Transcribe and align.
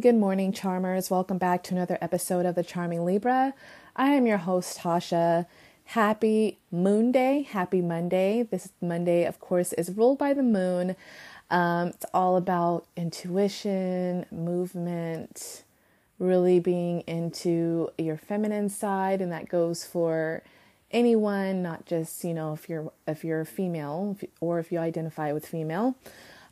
Good 0.00 0.14
morning, 0.14 0.52
charmers. 0.52 1.10
Welcome 1.10 1.36
back 1.36 1.62
to 1.64 1.74
another 1.74 1.98
episode 2.00 2.46
of 2.46 2.54
The 2.54 2.62
Charming 2.62 3.04
Libra. 3.04 3.52
I 3.94 4.10
am 4.10 4.24
your 4.24 4.38
host, 4.38 4.78
Tasha. 4.78 5.44
Happy 5.84 6.58
Moon 6.70 7.12
Day, 7.12 7.42
happy 7.42 7.82
Monday. 7.82 8.44
This 8.44 8.70
Monday, 8.80 9.26
of 9.26 9.40
course, 9.40 9.74
is 9.74 9.90
ruled 9.90 10.16
by 10.16 10.32
the 10.32 10.44
moon. 10.44 10.96
Um, 11.50 11.88
it's 11.88 12.06
all 12.14 12.36
about 12.36 12.86
intuition, 12.96 14.24
movement, 14.30 15.64
really 16.18 16.60
being 16.60 17.00
into 17.00 17.90
your 17.98 18.16
feminine 18.16 18.70
side, 18.70 19.20
and 19.20 19.30
that 19.32 19.50
goes 19.50 19.84
for 19.84 20.42
anyone, 20.92 21.62
not 21.62 21.84
just 21.84 22.24
you 22.24 22.32
know 22.32 22.54
if 22.54 22.70
you're 22.70 22.90
if 23.06 23.22
you're 23.22 23.40
a 23.40 23.46
female 23.46 24.16
or 24.40 24.60
if 24.60 24.72
you 24.72 24.78
identify 24.78 25.32
with 25.32 25.44
female 25.44 25.94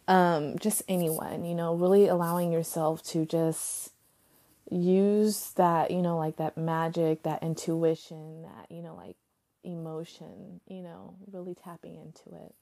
um, 0.09 0.59
just 0.59 0.83
anyone, 0.89 1.45
you 1.45 1.55
know, 1.55 1.75
really 1.75 2.09
allowing 2.09 2.51
yourself 2.53 3.03
to 3.05 3.27
just 3.27 3.93
use 4.71 5.53
that, 5.53 5.91
you 5.91 6.03
know, 6.03 6.17
like 6.17 6.37
that 6.37 6.57
magic, 6.57 7.23
that 7.25 7.43
intuition, 7.43 8.43
that, 8.43 8.71
you 8.71 8.83
know, 8.83 8.95
like 8.97 9.17
emotion, 9.65 10.61
you 10.67 10.83
know, 10.83 11.15
really 11.31 11.55
tapping 11.55 11.97
into 11.97 12.37
it. 12.45 12.55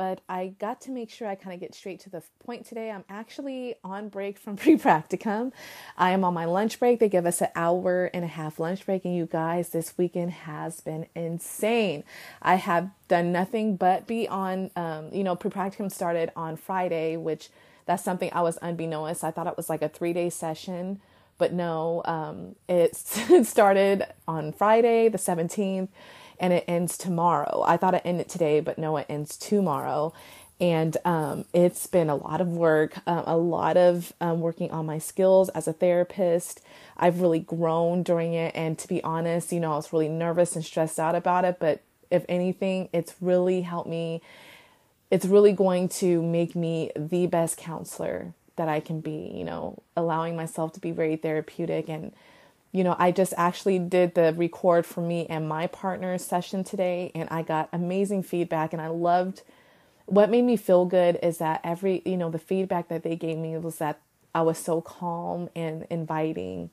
But 0.00 0.22
I 0.30 0.54
got 0.58 0.80
to 0.82 0.90
make 0.90 1.10
sure 1.10 1.28
I 1.28 1.34
kind 1.34 1.52
of 1.52 1.60
get 1.60 1.74
straight 1.74 2.00
to 2.00 2.08
the 2.08 2.22
point 2.42 2.64
today. 2.64 2.90
I'm 2.90 3.04
actually 3.10 3.74
on 3.84 4.08
break 4.08 4.38
from 4.38 4.56
pre 4.56 4.78
practicum. 4.78 5.52
I 5.98 6.12
am 6.12 6.24
on 6.24 6.32
my 6.32 6.46
lunch 6.46 6.78
break. 6.78 7.00
They 7.00 7.10
give 7.10 7.26
us 7.26 7.42
an 7.42 7.48
hour 7.54 8.06
and 8.14 8.24
a 8.24 8.28
half 8.28 8.58
lunch 8.58 8.86
break. 8.86 9.04
And 9.04 9.14
you 9.14 9.26
guys, 9.26 9.68
this 9.68 9.98
weekend 9.98 10.30
has 10.30 10.80
been 10.80 11.04
insane. 11.14 12.04
I 12.40 12.54
have 12.54 12.88
done 13.08 13.30
nothing 13.30 13.76
but 13.76 14.06
be 14.06 14.26
on, 14.26 14.70
um, 14.74 15.10
you 15.12 15.22
know, 15.22 15.36
pre 15.36 15.50
practicum 15.50 15.92
started 15.92 16.32
on 16.34 16.56
Friday, 16.56 17.18
which 17.18 17.50
that's 17.84 18.02
something 18.02 18.30
I 18.32 18.40
was 18.40 18.58
unbeknownst. 18.62 19.22
I 19.22 19.30
thought 19.30 19.48
it 19.48 19.58
was 19.58 19.68
like 19.68 19.82
a 19.82 19.90
three 19.90 20.14
day 20.14 20.30
session 20.30 21.02
but 21.40 21.54
no, 21.54 22.02
um, 22.04 22.54
it 22.68 22.94
started 23.44 24.04
on 24.28 24.52
Friday, 24.52 25.08
the 25.08 25.16
17th, 25.16 25.88
and 26.40 26.52
it 26.52 26.64
ends 26.66 26.98
tomorrow. 26.98 27.62
I 27.66 27.76
thought 27.76 27.94
it 27.94 28.02
ended 28.04 28.28
today, 28.28 28.60
but 28.60 28.78
no, 28.78 28.96
it 28.96 29.06
ends 29.08 29.36
tomorrow. 29.36 30.12
And 30.58 30.96
um, 31.04 31.44
it's 31.54 31.86
been 31.86 32.10
a 32.10 32.16
lot 32.16 32.40
of 32.40 32.48
work, 32.48 32.98
um, 33.06 33.24
a 33.26 33.36
lot 33.36 33.76
of 33.76 34.12
um, 34.20 34.40
working 34.40 34.70
on 34.70 34.84
my 34.84 34.98
skills 34.98 35.48
as 35.50 35.68
a 35.68 35.72
therapist. 35.72 36.60
I've 36.96 37.20
really 37.20 37.38
grown 37.38 38.02
during 38.02 38.34
it. 38.34 38.54
And 38.54 38.78
to 38.78 38.88
be 38.88 39.02
honest, 39.02 39.52
you 39.52 39.60
know, 39.60 39.72
I 39.72 39.76
was 39.76 39.92
really 39.92 40.08
nervous 40.08 40.56
and 40.56 40.64
stressed 40.64 40.98
out 40.98 41.14
about 41.14 41.44
it. 41.44 41.58
But 41.60 41.82
if 42.10 42.26
anything, 42.28 42.90
it's 42.92 43.14
really 43.20 43.62
helped 43.62 43.88
me. 43.88 44.20
It's 45.10 45.24
really 45.24 45.52
going 45.52 45.88
to 45.88 46.22
make 46.22 46.54
me 46.54 46.90
the 46.94 47.26
best 47.26 47.56
counselor 47.56 48.34
that 48.56 48.68
I 48.68 48.80
can 48.80 49.00
be, 49.00 49.32
you 49.34 49.44
know, 49.44 49.82
allowing 49.96 50.36
myself 50.36 50.72
to 50.74 50.80
be 50.80 50.90
very 50.90 51.16
therapeutic 51.16 51.88
and 51.88 52.12
you 52.72 52.84
know, 52.84 52.94
I 52.98 53.10
just 53.10 53.34
actually 53.36 53.78
did 53.78 54.14
the 54.14 54.32
record 54.32 54.86
for 54.86 55.00
me 55.00 55.26
and 55.26 55.48
my 55.48 55.66
partner's 55.66 56.24
session 56.24 56.62
today, 56.62 57.10
and 57.14 57.28
I 57.30 57.42
got 57.42 57.68
amazing 57.72 58.22
feedback. 58.22 58.72
And 58.72 58.80
I 58.80 58.88
loved 58.88 59.42
what 60.06 60.30
made 60.30 60.42
me 60.42 60.56
feel 60.56 60.86
good 60.86 61.18
is 61.22 61.38
that 61.38 61.60
every, 61.62 62.02
you 62.04 62.16
know, 62.16 62.30
the 62.30 62.38
feedback 62.38 62.88
that 62.88 63.02
they 63.02 63.16
gave 63.16 63.38
me 63.38 63.56
was 63.58 63.76
that 63.76 64.00
I 64.34 64.42
was 64.42 64.58
so 64.58 64.80
calm 64.80 65.48
and 65.54 65.86
inviting 65.90 66.70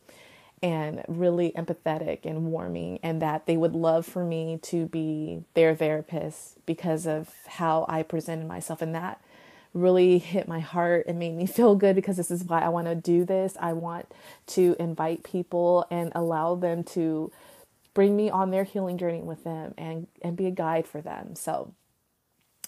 and 0.63 1.03
really 1.07 1.51
empathetic 1.51 2.25
and 2.25 2.51
warming, 2.51 2.99
and 3.03 3.21
that 3.21 3.45
they 3.45 3.57
would 3.57 3.73
love 3.73 4.07
for 4.07 4.25
me 4.25 4.57
to 4.63 4.87
be 4.87 5.43
their 5.53 5.75
therapist 5.75 6.65
because 6.65 7.05
of 7.05 7.31
how 7.45 7.85
I 7.87 8.01
presented 8.01 8.47
myself. 8.47 8.81
And 8.81 8.95
that 8.95 9.21
really 9.73 10.17
hit 10.17 10.47
my 10.47 10.59
heart 10.59 11.05
and 11.07 11.19
made 11.19 11.35
me 11.35 11.45
feel 11.47 11.75
good 11.75 11.95
because 11.95 12.17
this 12.17 12.31
is 12.31 12.43
why 12.43 12.61
I 12.61 12.69
want 12.69 12.87
to 12.87 12.95
do 12.95 13.25
this. 13.25 13.55
I 13.59 13.73
want 13.73 14.11
to 14.47 14.75
invite 14.79 15.23
people 15.23 15.85
and 15.89 16.11
allow 16.15 16.55
them 16.55 16.83
to 16.83 17.31
bring 17.93 18.15
me 18.15 18.29
on 18.29 18.51
their 18.51 18.63
healing 18.63 18.97
journey 18.97 19.21
with 19.21 19.43
them 19.43 19.73
and 19.77 20.07
and 20.21 20.37
be 20.37 20.45
a 20.45 20.51
guide 20.51 20.85
for 20.85 21.01
them. 21.01 21.35
So 21.35 21.73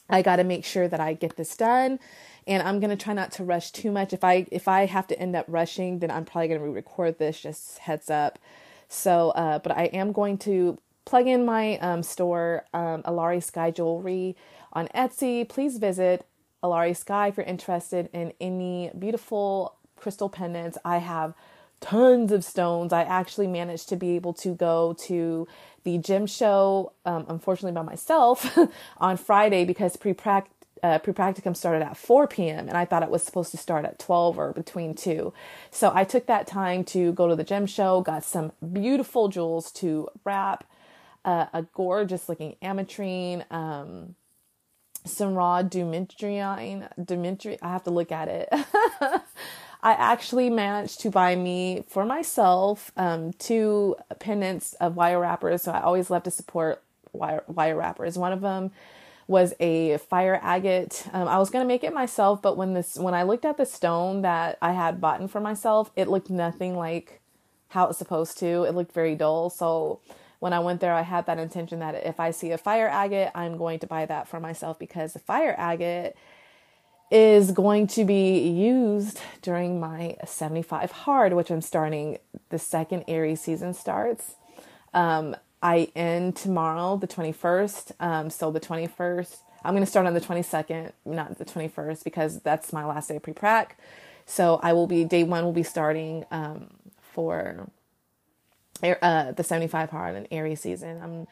I 0.10 0.24
got 0.24 0.38
to 0.38 0.44
make 0.44 0.66
sure 0.66 0.88
that 0.88 1.00
I 1.00 1.14
get 1.14 1.36
this 1.36 1.56
done 1.56 2.00
and 2.48 2.64
I'm 2.64 2.80
going 2.80 2.90
to 2.90 3.02
try 3.02 3.14
not 3.14 3.32
to 3.34 3.44
rush 3.44 3.72
too 3.72 3.92
much. 3.92 4.12
If 4.12 4.24
I 4.24 4.48
if 4.52 4.68
I 4.68 4.88
have 4.88 5.06
to 5.08 5.20
end 5.20 5.36
up 5.36 5.46
rushing, 5.48 6.00
then 6.00 6.10
I'm 6.10 6.26
probably 6.26 6.48
going 6.48 6.60
to 6.60 6.66
re-record 6.66 7.20
this 7.20 7.42
just 7.42 7.78
heads 7.80 8.10
up. 8.10 8.40
So 8.88 9.30
uh 9.32 9.60
but 9.60 9.78
I 9.78 9.86
am 9.86 10.12
going 10.12 10.38
to 10.40 10.80
plug 11.06 11.28
in 11.28 11.44
my 11.44 11.78
um, 11.80 12.04
store 12.04 12.66
um, 12.74 13.02
Alari 13.04 13.42
Sky 13.42 13.72
Jewelry 13.72 14.36
on 14.74 14.88
Etsy. 14.90 15.48
Please 15.48 15.78
visit 15.78 16.26
Alari 16.64 16.96
Sky 16.96 17.28
if 17.28 17.38
you're 17.38 17.46
interested 17.46 18.10
in 18.14 18.34
any 18.40 18.92
beautiful 18.98 19.76
crystal 19.96 20.30
pendants. 20.30 20.78
I 20.84 20.98
have 20.98 21.34
tons 21.82 22.32
of 22.32 22.44
stones. 22.44 22.92
I 22.92 23.04
actually 23.04 23.48
managed 23.48 23.90
to 23.90 23.96
be 23.96 24.16
able 24.16 24.34
to 24.34 24.54
go 24.54 24.96
to 25.06 25.48
the 25.84 25.98
gem 25.98 26.26
show, 26.26 26.94
um, 27.06 27.26
unfortunately 27.30 27.72
by 27.72 27.84
myself, 27.84 28.58
on 28.98 29.18
Friday 29.18 29.66
because 29.66 29.96
pre 29.96 30.14
uh, 30.82 30.98
pre-practicum 31.00 31.56
started 31.56 31.86
at 31.86 31.98
4 31.98 32.28
p.m. 32.28 32.70
and 32.70 32.78
I 32.78 32.86
thought 32.86 33.04
it 33.04 33.10
was 33.10 33.22
supposed 33.22 33.52
to 33.52 33.58
start 33.58 33.84
at 33.84 34.00
12 34.00 34.40
or 34.40 34.54
between 34.54 34.94
2. 34.94 35.34
So 35.72 35.92
I 35.94 36.06
took 36.06 36.26
that 36.28 36.48
time 36.48 36.86
to 36.86 37.12
go 37.12 37.28
to 37.28 37.36
the 37.36 37.44
gem 37.44 37.66
show, 37.66 38.00
got 38.02 38.24
some 38.24 38.54
beautiful 38.72 39.28
jewels 39.28 39.74
to 39.74 40.08
wrap, 40.24 40.64
uh, 41.26 41.48
a 41.52 41.64
gorgeous 41.74 42.30
looking 42.30 42.56
ametrine, 42.64 43.44
um, 43.52 44.16
some 45.06 45.36
raw 45.36 45.64
Dimitriine. 45.64 46.90
Dimitri, 47.04 47.58
I 47.62 47.70
have 47.70 47.84
to 47.84 47.92
look 47.92 48.12
at 48.12 48.28
it. 48.28 48.50
I 49.82 49.94
actually 49.94 50.50
managed 50.50 51.00
to 51.02 51.10
buy 51.10 51.36
me 51.36 51.84
for 51.88 52.06
myself 52.06 52.92
um, 52.98 53.32
two 53.34 53.96
pendants 54.20 54.74
of 54.74 54.96
wire 54.98 55.20
wrappers. 55.20 55.64
So 55.64 55.72
I 55.72 55.82
always 55.82 56.10
love 56.10 56.24
to 56.24 56.32
support 56.32 56.84
wire, 57.14 57.44
wire 57.48 57.78
wrappers. 57.78 58.18
One 58.18 58.34
of 58.34 58.42
them 58.42 58.72
was 59.28 59.54
a 59.60 59.98
fire 59.98 60.40
agate. 60.42 61.06
Um, 61.14 61.28
I 61.28 61.38
was 61.38 61.50
gonna 61.50 61.64
make 61.66 61.84
it 61.84 61.94
myself, 61.94 62.42
but 62.42 62.58
when 62.58 62.74
this 62.74 62.98
when 62.98 63.14
I 63.14 63.24
looked 63.24 63.46
at 63.46 63.58
the 63.58 63.66
stone 63.66 64.24
that 64.24 64.58
I 64.62 64.72
had 64.74 65.00
bought 65.00 65.30
for 65.30 65.40
myself, 65.40 65.92
it 65.96 66.08
looked 66.08 66.30
nothing 66.30 66.76
like 66.76 67.22
how 67.70 67.88
it's 67.88 68.00
supposed 68.00 68.40
to. 68.40 68.64
It 68.64 68.74
looked 68.74 68.92
very 68.92 69.16
dull. 69.16 69.50
So 69.50 70.00
when 70.40 70.54
I 70.54 70.60
went 70.60 70.80
there, 70.80 70.94
I 70.94 71.02
had 71.02 71.26
that 71.26 71.38
intention 71.38 71.80
that 71.80 71.96
if 72.06 72.20
I 72.20 72.32
see 72.32 72.52
a 72.52 72.58
fire 72.58 72.88
agate, 72.88 73.30
I'm 73.36 73.58
going 73.58 73.80
to 73.80 73.88
buy 73.88 74.06
that 74.06 74.28
for 74.28 74.40
myself 74.40 74.80
because 74.80 75.14
the 75.14 75.20
fire 75.20 75.54
agate 75.58 76.16
is 77.12 77.52
going 77.52 77.88
to 77.88 78.06
be 78.06 78.48
used 78.48 79.20
during 79.42 79.80
my 79.80 80.16
75 80.26 80.92
hard, 80.92 81.34
which 81.34 81.50
I'm 81.50 81.62
starting 81.62 82.20
the 82.50 82.60
second 82.60 83.04
Aries 83.08 83.42
season 83.42 83.74
starts. 83.74 84.36
Um, 84.94 85.36
I 85.62 85.92
end 85.96 86.36
tomorrow, 86.36 86.98
the 86.98 87.08
21st. 87.08 87.92
Um, 88.00 88.30
so 88.30 88.52
the 88.52 88.60
21st, 88.60 89.38
I'm 89.64 89.74
going 89.74 89.84
to 89.84 89.90
start 89.90 90.06
on 90.06 90.14
the 90.14 90.22
22nd, 90.22 90.92
not 91.06 91.38
the 91.38 91.46
21st, 91.46 92.04
because 92.04 92.40
that's 92.40 92.72
my 92.72 92.86
last 92.86 93.10
day 93.10 93.20
pre 93.20 93.34
prac. 93.34 93.78
So 94.26 94.60
I 94.62 94.74
will 94.74 94.88
be, 94.88 95.04
day 95.04 95.24
one 95.24 95.44
will 95.44 95.52
be 95.52 95.64
starting 95.64 96.26
um, 96.32 96.70
for 97.02 97.70
uh, 98.84 99.32
the 99.32 99.44
75 99.44 99.90
hard 99.90 100.16
and 100.16 100.28
Aries 100.32 100.62
season. 100.62 101.02
I'm 101.02 101.28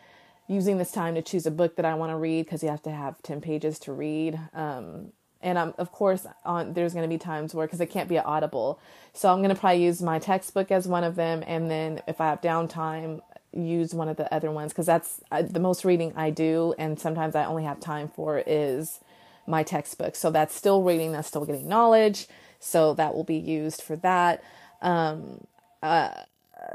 using 0.47 0.77
this 0.77 0.91
time 0.91 1.15
to 1.15 1.21
choose 1.21 1.45
a 1.45 1.51
book 1.51 1.75
that 1.75 1.85
I 1.85 1.93
want 1.95 2.11
to 2.11 2.17
read 2.17 2.45
because 2.45 2.63
you 2.63 2.69
have 2.69 2.83
to 2.83 2.91
have 2.91 3.21
10 3.21 3.41
pages 3.41 3.79
to 3.79 3.93
read. 3.93 4.39
Um, 4.53 5.11
and 5.41 5.59
I'm, 5.59 5.73
of 5.77 5.91
course, 5.91 6.25
on 6.45 6.73
there's 6.73 6.93
going 6.93 7.07
to 7.07 7.13
be 7.13 7.17
times 7.17 7.53
where 7.53 7.67
because 7.67 7.81
it 7.81 7.87
can't 7.87 8.09
be 8.09 8.17
audible, 8.17 8.79
so 9.13 9.31
I'm 9.31 9.39
going 9.39 9.53
to 9.53 9.59
probably 9.59 9.83
use 9.83 10.01
my 10.01 10.19
textbook 10.19 10.71
as 10.71 10.87
one 10.87 11.03
of 11.03 11.15
them, 11.15 11.43
and 11.45 11.69
then 11.69 12.01
if 12.07 12.19
I 12.19 12.29
have 12.29 12.41
downtime, 12.41 13.21
use 13.53 13.93
one 13.93 14.09
of 14.09 14.17
the 14.17 14.31
other 14.33 14.51
ones 14.51 14.71
because 14.71 14.85
that's 14.85 15.21
uh, 15.31 15.41
the 15.41 15.59
most 15.59 15.85
reading 15.85 16.13
I 16.15 16.31
do, 16.31 16.73
and 16.77 16.99
sometimes 16.99 17.35
I 17.35 17.45
only 17.45 17.63
have 17.63 17.79
time 17.79 18.07
for 18.07 18.43
is 18.45 18.99
my 19.45 19.63
textbook. 19.63 20.15
So 20.15 20.31
that's 20.31 20.55
still 20.55 20.83
reading, 20.83 21.11
that's 21.11 21.27
still 21.27 21.45
getting 21.45 21.67
knowledge, 21.67 22.27
so 22.59 22.93
that 22.95 23.13
will 23.13 23.23
be 23.23 23.37
used 23.37 23.81
for 23.81 23.95
that. 23.97 24.43
Um, 24.81 25.45
uh, 25.83 26.11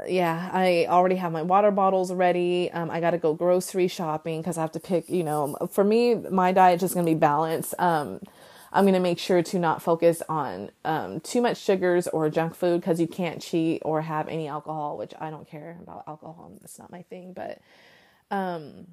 yeah, 0.07 0.49
I 0.53 0.87
already 0.89 1.15
have 1.15 1.31
my 1.31 1.41
water 1.41 1.71
bottles 1.71 2.11
ready. 2.11 2.71
Um, 2.71 2.89
I 2.89 2.99
got 2.99 3.11
to 3.11 3.17
go 3.17 3.33
grocery 3.33 3.87
shopping 3.87 4.41
because 4.41 4.57
I 4.57 4.61
have 4.61 4.71
to 4.73 4.79
pick, 4.79 5.09
you 5.09 5.23
know, 5.23 5.55
for 5.71 5.83
me, 5.83 6.15
my 6.15 6.51
diet 6.51 6.75
is 6.75 6.81
just 6.81 6.93
going 6.93 7.05
to 7.05 7.11
be 7.11 7.17
balanced. 7.17 7.73
Um, 7.79 8.19
I'm 8.71 8.85
going 8.85 8.95
to 8.95 8.99
make 8.99 9.19
sure 9.19 9.43
to 9.43 9.59
not 9.59 9.81
focus 9.81 10.23
on 10.27 10.71
um, 10.83 11.19
too 11.19 11.41
much 11.41 11.57
sugars 11.57 12.07
or 12.07 12.29
junk 12.29 12.55
food 12.55 12.81
because 12.81 12.99
you 12.99 13.07
can't 13.07 13.41
cheat 13.41 13.81
or 13.85 14.01
have 14.01 14.27
any 14.27 14.47
alcohol, 14.47 14.97
which 14.97 15.13
I 15.19 15.29
don't 15.29 15.47
care 15.47 15.77
about 15.81 16.03
alcohol. 16.07 16.51
That's 16.59 16.79
not 16.79 16.91
my 16.91 17.03
thing. 17.03 17.33
But 17.33 17.61
um, 18.31 18.87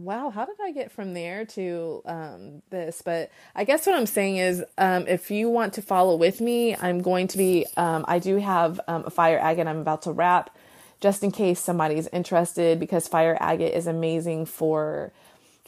wow, 0.00 0.30
how 0.30 0.46
did 0.46 0.56
I 0.62 0.72
get 0.72 0.90
from 0.90 1.14
there 1.14 1.44
to 1.44 2.02
um, 2.06 2.62
this? 2.70 3.02
But 3.02 3.30
I 3.54 3.64
guess 3.64 3.86
what 3.86 3.94
I'm 3.94 4.06
saying 4.06 4.38
is, 4.38 4.64
um, 4.78 5.06
if 5.06 5.30
you 5.30 5.48
want 5.48 5.74
to 5.74 5.82
follow 5.82 6.16
with 6.16 6.40
me, 6.40 6.74
I'm 6.76 7.02
going 7.02 7.28
to 7.28 7.38
be, 7.38 7.66
um, 7.76 8.04
I 8.08 8.18
do 8.18 8.36
have 8.36 8.80
um, 8.88 9.04
a 9.06 9.10
fire 9.10 9.38
agate 9.38 9.66
I'm 9.66 9.78
about 9.78 10.02
to 10.02 10.12
wrap 10.12 10.56
just 11.00 11.22
in 11.22 11.30
case 11.30 11.60
somebody's 11.60 12.06
interested 12.08 12.78
because 12.78 13.08
fire 13.08 13.36
agate 13.40 13.74
is 13.74 13.86
amazing 13.86 14.46
for 14.46 15.12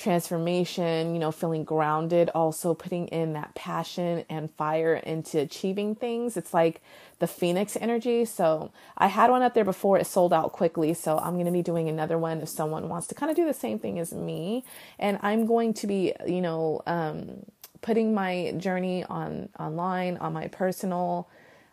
transformation, 0.02 1.14
you 1.14 1.20
know, 1.20 1.30
feeling 1.30 1.64
grounded, 1.64 2.28
also 2.34 2.74
putting 2.74 3.06
in 3.08 3.32
that 3.34 3.54
passion 3.54 4.24
and 4.28 4.50
fire 4.52 4.94
into 4.94 5.38
achieving 5.38 5.94
things. 5.94 6.36
It's 6.36 6.52
like 6.52 6.82
the 7.20 7.26
Phoenix 7.26 7.76
energy. 7.80 8.24
So 8.24 8.72
I 8.98 9.06
had 9.06 9.30
one 9.30 9.42
up 9.42 9.54
there 9.54 9.64
before, 9.64 9.98
it 9.98 10.06
sold 10.06 10.32
out 10.32 10.52
quickly. 10.52 10.92
So 10.92 11.18
I'm 11.18 11.34
going 11.34 11.46
to 11.46 11.52
be 11.52 11.62
doing 11.62 11.88
another 11.88 12.18
one 12.18 12.40
if 12.40 12.48
someone 12.48 12.88
wants 12.88 13.06
to 13.08 13.14
kind 13.14 13.30
of 13.30 13.36
do 13.36 13.46
the 13.46 13.54
same 13.54 13.78
thing 13.78 13.98
as 13.98 14.12
me. 14.12 14.64
And 14.98 15.18
I'm 15.22 15.46
going 15.46 15.72
to 15.74 15.86
be, 15.86 16.12
you 16.26 16.40
know, 16.40 16.82
um, 16.86 17.46
putting 17.80 18.12
my 18.12 18.54
journey 18.56 19.04
on 19.04 19.48
online 19.58 20.16
on 20.16 20.32
my 20.32 20.48
personal. 20.48 21.28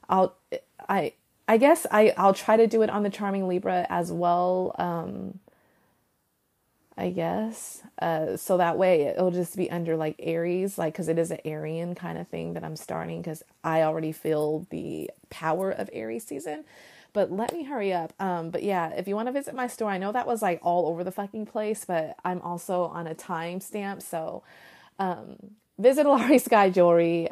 I'll, 0.07 0.35
I, 0.87 1.13
I 1.47 1.57
guess 1.57 1.87
I, 1.89 2.13
I'll 2.15 2.33
try 2.35 2.57
to 2.57 2.67
do 2.67 2.83
it 2.83 2.91
on 2.91 3.01
the 3.01 3.09
Charming 3.09 3.47
Libra 3.47 3.87
as 3.89 4.11
well. 4.11 4.75
Um, 4.77 5.39
I 6.99 7.11
guess. 7.11 7.83
Uh, 8.01 8.37
so 8.37 8.57
that 8.57 8.77
way 8.77 9.03
it'll 9.03 9.31
just 9.31 9.57
be 9.57 9.71
under 9.71 9.97
like 9.97 10.17
Aries, 10.19 10.77
like 10.77 10.93
because 10.93 11.07
it 11.09 11.19
is 11.19 11.31
an 11.31 11.39
Arian 11.45 11.95
kind 11.95 12.17
of 12.19 12.27
thing 12.27 12.53
that 12.55 12.63
I'm 12.65 12.75
starting 12.75 13.21
because 13.21 13.43
I 13.63 13.83
already 13.83 14.11
feel 14.11 14.67
the 14.69 15.11
power 15.31 15.71
of 15.71 15.89
Aries 15.93 16.25
season. 16.25 16.65
But 17.13 17.31
let 17.31 17.53
me 17.53 17.63
hurry 17.63 17.93
up. 17.93 18.13
Um, 18.19 18.51
but 18.51 18.63
yeah, 18.63 18.89
if 18.91 19.07
you 19.07 19.15
want 19.15 19.29
to 19.29 19.33
visit 19.33 19.55
my 19.55 19.67
store, 19.67 19.89
I 19.89 19.97
know 19.97 20.11
that 20.11 20.27
was 20.27 20.41
like 20.43 20.59
all 20.63 20.87
over 20.89 21.03
the 21.03 21.11
fucking 21.11 21.47
place, 21.47 21.85
but 21.85 22.17
I'm 22.25 22.41
also 22.41 22.83
on 22.85 23.07
a 23.07 23.15
time 23.15 23.61
stamp. 23.61 24.01
So 24.03 24.43
um, 24.99 25.37
visit 25.79 26.05
Laurie 26.05 26.39
Sky 26.39 26.69
Jewelry, 26.69 27.29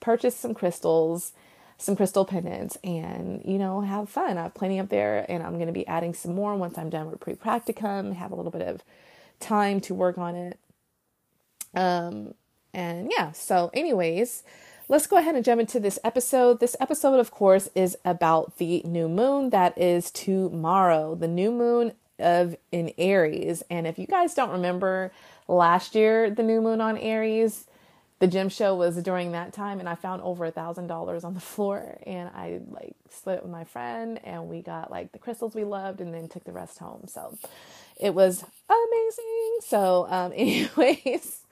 purchase 0.00 0.36
some 0.36 0.54
crystals 0.54 1.32
some 1.78 1.94
crystal 1.94 2.24
pendants 2.24 2.76
and 2.82 3.42
you 3.44 3.56
know 3.56 3.80
have 3.80 4.08
fun. 4.10 4.36
I 4.36 4.42
have 4.42 4.54
plenty 4.54 4.80
up 4.80 4.88
there 4.88 5.24
and 5.28 5.42
i'm 5.42 5.54
going 5.54 5.68
to 5.68 5.72
be 5.72 5.86
adding 5.86 6.12
some 6.12 6.34
more 6.34 6.54
once 6.56 6.76
i'm 6.76 6.90
done 6.90 7.10
with 7.10 7.20
pre-practicum 7.20 8.14
have 8.14 8.32
a 8.32 8.34
little 8.34 8.50
bit 8.50 8.62
of 8.62 8.82
time 9.40 9.80
to 9.82 9.94
work 9.94 10.18
on 10.18 10.34
it. 10.34 10.58
Um 11.74 12.34
and 12.74 13.10
yeah 13.16 13.32
so 13.32 13.70
anyways 13.72 14.42
let's 14.88 15.06
go 15.06 15.16
ahead 15.16 15.34
and 15.36 15.44
jump 15.44 15.60
into 15.60 15.78
this 15.78 15.98
episode. 16.02 16.60
This 16.60 16.76
episode 16.80 17.20
of 17.20 17.30
course 17.30 17.68
is 17.74 17.96
about 18.04 18.56
the 18.58 18.82
new 18.84 19.08
moon. 19.08 19.50
That 19.50 19.78
is 19.78 20.10
tomorrow 20.10 21.14
the 21.14 21.28
new 21.28 21.52
moon 21.52 21.92
of 22.18 22.56
in 22.72 22.92
aries. 22.98 23.62
And 23.70 23.86
if 23.86 23.98
you 23.98 24.06
guys 24.06 24.34
don't 24.34 24.50
remember 24.50 25.12
last 25.46 25.94
year 25.94 26.28
the 26.28 26.42
new 26.42 26.60
moon 26.60 26.80
on 26.80 26.98
aries 26.98 27.66
the 28.18 28.26
gem 28.26 28.48
show 28.48 28.74
was 28.74 28.96
during 28.96 29.32
that 29.32 29.52
time 29.52 29.78
and 29.78 29.88
I 29.88 29.94
found 29.94 30.22
over 30.22 30.44
a 30.44 30.50
thousand 30.50 30.88
dollars 30.88 31.24
on 31.24 31.34
the 31.34 31.40
floor 31.40 31.98
and 32.06 32.28
I 32.34 32.60
like 32.68 32.96
split 33.10 33.42
with 33.42 33.52
my 33.52 33.64
friend 33.64 34.20
and 34.24 34.48
we 34.48 34.60
got 34.60 34.90
like 34.90 35.12
the 35.12 35.18
crystals 35.18 35.54
we 35.54 35.64
loved 35.64 36.00
and 36.00 36.12
then 36.12 36.28
took 36.28 36.44
the 36.44 36.52
rest 36.52 36.78
home. 36.78 37.04
So 37.06 37.36
it 37.96 38.14
was 38.14 38.44
amazing. 38.68 39.58
So 39.60 40.06
um 40.10 40.32
anyways, 40.36 41.42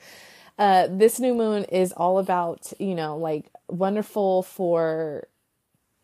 uh 0.58 0.88
this 0.90 1.20
new 1.20 1.34
moon 1.34 1.64
is 1.64 1.92
all 1.92 2.18
about, 2.18 2.72
you 2.78 2.94
know, 2.94 3.16
like 3.16 3.46
wonderful 3.68 4.42
for 4.42 5.28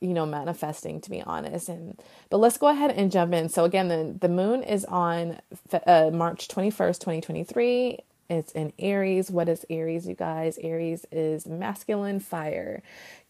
you 0.00 0.14
know 0.14 0.26
manifesting 0.26 1.00
to 1.00 1.10
be 1.10 1.22
honest 1.22 1.68
and 1.68 2.00
but 2.28 2.38
let's 2.38 2.56
go 2.56 2.66
ahead 2.66 2.90
and 2.90 3.12
jump 3.12 3.32
in 3.32 3.48
so 3.48 3.62
again 3.62 3.86
the 3.86 4.16
the 4.20 4.28
moon 4.28 4.64
is 4.64 4.84
on 4.86 5.38
uh, 5.86 6.10
march 6.12 6.48
21st 6.48 6.98
2023 6.98 7.98
it's 8.32 8.52
in 8.52 8.72
Aries. 8.78 9.30
What 9.30 9.48
is 9.48 9.64
Aries, 9.70 10.06
you 10.08 10.14
guys? 10.14 10.58
Aries 10.62 11.06
is 11.12 11.46
masculine 11.46 12.20
fire. 12.20 12.82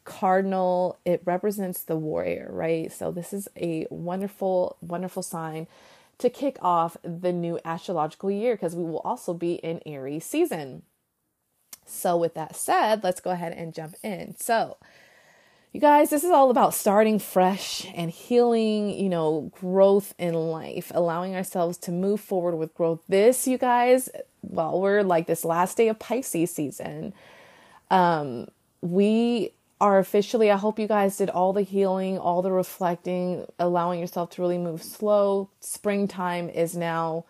Cardinal, 0.05 0.99
it 1.05 1.23
represents 1.25 1.83
the 1.83 1.97
warrior, 1.97 2.49
right? 2.51 2.91
So 2.91 3.11
this 3.13 3.33
is 3.33 3.49
a 3.57 3.87
wonderful, 3.91 4.77
wonderful 4.81 5.23
sign 5.23 5.67
to 6.19 6.31
kick 6.31 6.57
off 6.63 6.97
the 7.03 7.33
new 7.33 7.59
astrological 7.65 8.31
year 8.31 8.55
because 8.55 8.75
we 8.77 8.85
will 8.85 9.01
also 9.01 9.35
be 9.35 9.55
in 9.55 9.81
Aries 9.87 10.25
season. 10.25 10.83
So, 11.85 12.17
with 12.17 12.35
that 12.35 12.55
said, 12.55 13.03
let's 13.03 13.21
go 13.21 13.31
ahead 13.31 13.53
and 13.53 13.75
jump 13.75 13.97
in. 14.03 14.37
So, 14.39 14.77
you 15.73 15.81
guys, 15.81 16.11
this 16.11 16.23
is 16.23 16.31
all 16.31 16.51
about 16.51 16.75
starting 16.75 17.19
fresh 17.19 17.87
and 17.95 18.11
healing, 18.11 18.91
you 18.91 19.09
know, 19.09 19.51
growth 19.59 20.15
in 20.19 20.35
life, 20.35 20.93
allowing 20.95 21.35
ourselves 21.35 21.79
to 21.79 21.91
move 21.91 22.21
forward 22.21 22.57
with 22.57 22.75
growth. 22.75 23.01
This, 23.09 23.47
you 23.49 23.57
guys, 23.57 24.11
well, 24.43 24.79
we're 24.79 25.03
like 25.03 25.27
this 25.27 25.47
last 25.47 25.79
day 25.79 25.89
of 25.89 25.99
Pisces 25.99 26.51
season. 26.51 27.15
Um, 27.91 28.49
we 28.83 29.53
are 29.81 29.99
officially, 29.99 30.51
I 30.51 30.59
hope 30.59 30.79
you 30.79 30.87
guys 30.87 31.17
did 31.17 31.31
all 31.31 31.55
the 31.55 31.63
healing, 31.63 32.19
all 32.19 32.43
the 32.43 32.53
reflecting, 32.53 33.47
allowing 33.59 33.99
yourself 33.99 34.29
to 34.31 34.43
really 34.43 34.59
move 34.59 34.83
slow. 34.83 35.49
Springtime 35.61 36.51
is 36.51 36.77
now 36.77 37.25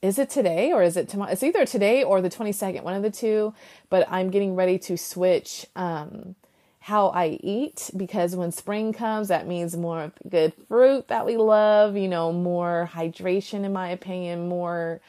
is 0.00 0.18
it 0.18 0.30
today 0.30 0.72
or 0.72 0.82
is 0.82 0.96
it 0.96 1.10
tomorrow? 1.10 1.30
It's 1.30 1.42
either 1.42 1.66
today 1.66 2.02
or 2.02 2.22
the 2.22 2.30
22nd, 2.30 2.82
one 2.84 2.94
of 2.94 3.02
the 3.02 3.10
two, 3.10 3.52
but 3.90 4.10
I'm 4.10 4.30
getting 4.30 4.56
ready 4.56 4.78
to 4.78 4.96
switch 4.96 5.66
um 5.76 6.36
how 6.80 7.08
I 7.08 7.38
eat 7.42 7.90
because 7.96 8.34
when 8.34 8.52
spring 8.52 8.92
comes, 8.92 9.28
that 9.28 9.46
means 9.46 9.76
more 9.76 10.12
good 10.28 10.54
fruit 10.66 11.08
that 11.08 11.26
we 11.26 11.36
love, 11.36 11.96
you 11.96 12.08
know, 12.08 12.32
more 12.32 12.90
hydration, 12.92 13.64
in 13.64 13.72
my 13.72 13.90
opinion, 13.90 14.48
more 14.48 15.00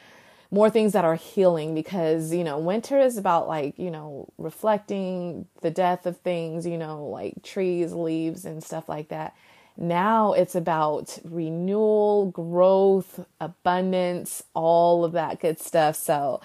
more 0.50 0.68
things 0.68 0.92
that 0.92 1.02
are 1.04 1.14
healing 1.14 1.74
because 1.74 2.30
you 2.32 2.44
know 2.44 2.58
winter 2.58 3.00
is 3.00 3.16
about 3.16 3.48
like 3.48 3.78
you 3.78 3.90
know 3.90 4.28
reflecting 4.36 5.46
the 5.62 5.70
death 5.70 6.04
of 6.04 6.18
things 6.18 6.66
you 6.66 6.76
know 6.76 7.06
like 7.06 7.42
trees 7.42 7.94
leaves 7.94 8.44
and 8.44 8.62
stuff 8.62 8.88
like 8.88 9.08
that. 9.08 9.34
Now 9.78 10.34
it's 10.34 10.54
about 10.54 11.18
renewal 11.24 12.26
growth 12.26 13.24
abundance 13.40 14.42
all 14.52 15.06
of 15.06 15.12
that 15.12 15.40
good 15.40 15.58
stuff. 15.58 15.96
So 15.96 16.42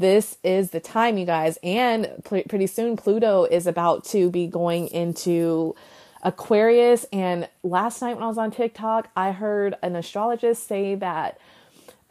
this 0.00 0.38
is 0.42 0.70
the 0.70 0.80
time, 0.80 1.18
you 1.18 1.26
guys. 1.26 1.58
And 1.62 2.10
pl- 2.24 2.44
pretty 2.48 2.66
soon, 2.66 2.96
Pluto 2.96 3.44
is 3.44 3.66
about 3.66 4.04
to 4.06 4.30
be 4.30 4.46
going 4.46 4.88
into 4.88 5.74
Aquarius. 6.22 7.04
And 7.12 7.48
last 7.62 8.00
night, 8.00 8.14
when 8.14 8.22
I 8.22 8.26
was 8.26 8.38
on 8.38 8.50
TikTok, 8.50 9.10
I 9.14 9.32
heard 9.32 9.76
an 9.82 9.96
astrologist 9.96 10.66
say 10.66 10.94
that 10.94 11.38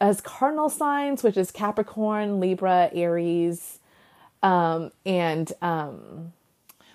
as 0.00 0.20
cardinal 0.20 0.68
signs, 0.68 1.24
which 1.24 1.36
is 1.36 1.50
Capricorn, 1.50 2.38
Libra, 2.38 2.90
Aries, 2.94 3.80
um, 4.42 4.92
and 5.04 5.52
um, 5.60 6.32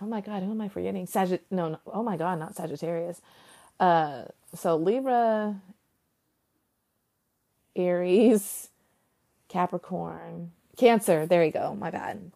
oh 0.02 0.06
my 0.06 0.22
God, 0.22 0.44
who 0.44 0.52
am 0.52 0.62
I 0.62 0.70
forgetting? 0.70 1.08
No, 1.52 1.70
no, 1.70 1.80
oh 1.88 2.04
my 2.04 2.16
God, 2.16 2.40
not 2.40 2.56
Sagittarius. 2.56 3.22
Uh, 3.82 4.24
so 4.56 4.78
Libra, 4.78 5.62
Aries, 7.76 8.70
Capricorn, 9.50 10.52
Cancer. 10.78 11.26
There 11.26 11.44
you 11.44 11.52
go. 11.52 11.76
My 11.76 11.92
bad. 11.92 12.32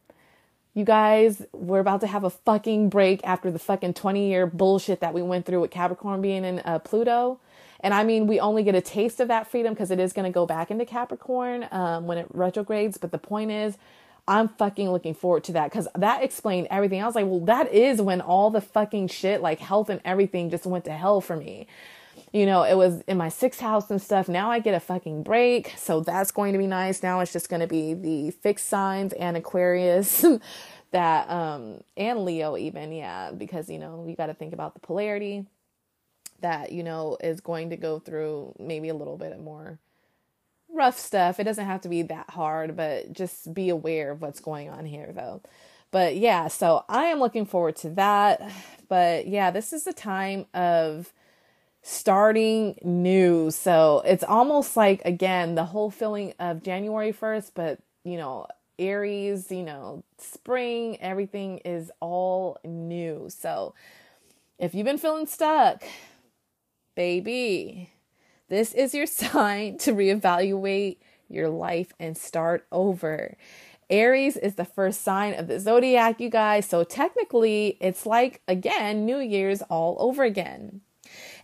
You 0.73 0.85
guys, 0.85 1.45
we're 1.51 1.79
about 1.79 2.01
to 2.01 2.07
have 2.07 2.23
a 2.23 2.29
fucking 2.29 2.89
break 2.89 3.21
after 3.23 3.51
the 3.51 3.59
fucking 3.59 3.95
20 3.95 4.29
year 4.29 4.45
bullshit 4.47 5.01
that 5.01 5.13
we 5.13 5.21
went 5.21 5.45
through 5.45 5.61
with 5.61 5.71
Capricorn 5.71 6.21
being 6.21 6.45
in 6.45 6.59
uh, 6.59 6.79
Pluto. 6.79 7.39
And 7.81 7.93
I 7.93 8.03
mean, 8.03 8.27
we 8.27 8.39
only 8.39 8.63
get 8.63 8.75
a 8.75 8.81
taste 8.81 9.19
of 9.19 9.29
that 9.29 9.49
freedom 9.49 9.73
because 9.73 9.91
it 9.91 9.99
is 9.99 10.13
going 10.13 10.25
to 10.25 10.33
go 10.33 10.45
back 10.45 10.69
into 10.69 10.85
Capricorn 10.85 11.67
um, 11.71 12.07
when 12.07 12.17
it 12.17 12.27
retrogrades. 12.33 12.97
But 12.97 13.11
the 13.11 13.17
point 13.17 13.51
is, 13.51 13.77
I'm 14.27 14.47
fucking 14.47 14.91
looking 14.91 15.15
forward 15.15 15.43
to 15.45 15.53
that 15.53 15.71
because 15.71 15.87
that 15.97 16.23
explained 16.23 16.67
everything. 16.69 17.01
I 17.01 17.05
was 17.05 17.15
like, 17.15 17.25
well, 17.25 17.39
that 17.41 17.73
is 17.73 18.01
when 18.01 18.21
all 18.21 18.51
the 18.51 18.61
fucking 18.61 19.07
shit, 19.07 19.41
like 19.41 19.59
health 19.59 19.89
and 19.89 20.01
everything, 20.05 20.49
just 20.49 20.65
went 20.65 20.85
to 20.85 20.91
hell 20.91 21.19
for 21.19 21.35
me 21.35 21.67
you 22.31 22.45
know, 22.45 22.63
it 22.63 22.75
was 22.75 23.01
in 23.01 23.17
my 23.17 23.29
sixth 23.29 23.59
house 23.59 23.89
and 23.89 24.01
stuff. 24.01 24.27
Now 24.27 24.51
I 24.51 24.59
get 24.59 24.75
a 24.75 24.79
fucking 24.79 25.23
break. 25.23 25.73
So 25.77 26.01
that's 26.01 26.31
going 26.31 26.53
to 26.53 26.59
be 26.59 26.67
nice. 26.67 27.01
Now 27.01 27.19
it's 27.21 27.33
just 27.33 27.49
going 27.49 27.61
to 27.61 27.67
be 27.67 27.93
the 27.93 28.31
fixed 28.31 28.67
signs 28.67 29.13
and 29.13 29.35
Aquarius 29.35 30.23
that, 30.91 31.29
um, 31.29 31.81
and 31.97 32.25
Leo 32.25 32.55
even. 32.57 32.91
Yeah. 32.91 33.31
Because, 33.31 33.69
you 33.69 33.79
know, 33.79 34.05
you 34.07 34.15
got 34.15 34.27
to 34.27 34.33
think 34.33 34.53
about 34.53 34.73
the 34.73 34.79
polarity 34.79 35.45
that, 36.41 36.71
you 36.71 36.83
know, 36.83 37.17
is 37.21 37.41
going 37.41 37.71
to 37.71 37.77
go 37.77 37.99
through 37.99 38.53
maybe 38.59 38.89
a 38.89 38.93
little 38.93 39.17
bit 39.17 39.39
more 39.39 39.79
rough 40.71 40.99
stuff. 40.99 41.39
It 41.39 41.45
doesn't 41.45 41.65
have 41.65 41.81
to 41.81 41.89
be 41.89 42.03
that 42.03 42.29
hard, 42.29 42.75
but 42.75 43.11
just 43.11 43.53
be 43.53 43.69
aware 43.69 44.11
of 44.11 44.21
what's 44.21 44.39
going 44.39 44.69
on 44.69 44.85
here 44.85 45.11
though. 45.13 45.41
But 45.91 46.17
yeah, 46.17 46.47
so 46.47 46.85
I 46.87 47.05
am 47.05 47.19
looking 47.19 47.45
forward 47.45 47.75
to 47.77 47.89
that. 47.91 48.41
But 48.87 49.27
yeah, 49.27 49.49
this 49.51 49.73
is 49.73 49.87
a 49.87 49.93
time 49.93 50.45
of 50.53 51.11
starting 51.81 52.77
new. 52.83 53.51
So 53.51 54.01
it's 54.05 54.23
almost 54.23 54.75
like, 54.75 55.01
again, 55.05 55.55
the 55.55 55.65
whole 55.65 55.91
feeling 55.91 56.33
of 56.39 56.63
January 56.63 57.13
1st, 57.13 57.51
but 57.55 57.79
you 58.03 58.17
know, 58.17 58.47
Aries, 58.77 59.51
you 59.51 59.63
know, 59.63 60.03
spring, 60.17 60.97
everything 61.01 61.59
is 61.59 61.91
all 61.99 62.57
new. 62.63 63.27
So 63.29 63.73
if 64.57 64.73
you've 64.73 64.85
been 64.85 64.97
feeling 64.97 65.25
stuck, 65.25 65.83
baby, 66.95 67.91
this 68.47 68.73
is 68.73 68.93
your 68.93 69.05
sign 69.07 69.77
to 69.79 69.93
reevaluate 69.93 70.97
your 71.29 71.49
life 71.49 71.93
and 71.99 72.17
start 72.17 72.65
over. 72.71 73.37
Aries 73.89 74.37
is 74.37 74.55
the 74.55 74.65
first 74.65 75.01
sign 75.01 75.33
of 75.33 75.47
the 75.47 75.59
zodiac, 75.59 76.19
you 76.19 76.29
guys. 76.29 76.67
So 76.67 76.83
technically, 76.83 77.77
it's 77.81 78.05
like, 78.05 78.41
again, 78.47 79.05
New 79.05 79.17
Year's 79.17 79.61
all 79.63 79.97
over 79.99 80.23
again. 80.23 80.81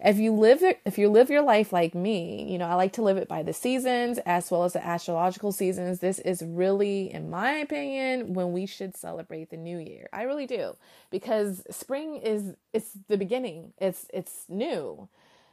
If 0.04 0.18
you 0.18 0.34
live 0.34 0.64
if 0.86 0.98
you 0.98 1.10
live 1.10 1.30
your 1.30 1.42
life 1.42 1.72
like 1.72 1.96
me, 1.96 2.52
you 2.52 2.58
know, 2.58 2.66
I 2.66 2.76
like 2.76 2.94
to 2.94 3.02
live 3.02 3.18
it 3.18 3.28
by 3.28 3.44
the 3.44 3.54
seasons 3.54 4.20
as 4.26 4.52
well 4.52 4.64
as 4.64 4.74
the 4.74 4.86
astrological 4.86 5.52
seasons. 5.52 6.00
This 6.00 6.20
is 6.20 6.42
really 6.42 7.14
in 7.14 7.30
my 7.30 7.52
opinion 7.52 8.34
when 8.34 8.52
we 8.52 8.66
should 8.66 8.96
celebrate 8.96 9.50
the 9.50 9.58
new 9.58 9.78
year. 9.78 10.08
I 10.12 10.24
really 10.24 10.48
do 10.48 10.76
because 11.10 11.64
spring 11.70 12.18
is 12.18 12.56
it's 12.74 12.92
the 13.08 13.18
beginning. 13.18 13.74
It's 13.80 14.08
it's 14.14 14.46
new. 14.50 15.08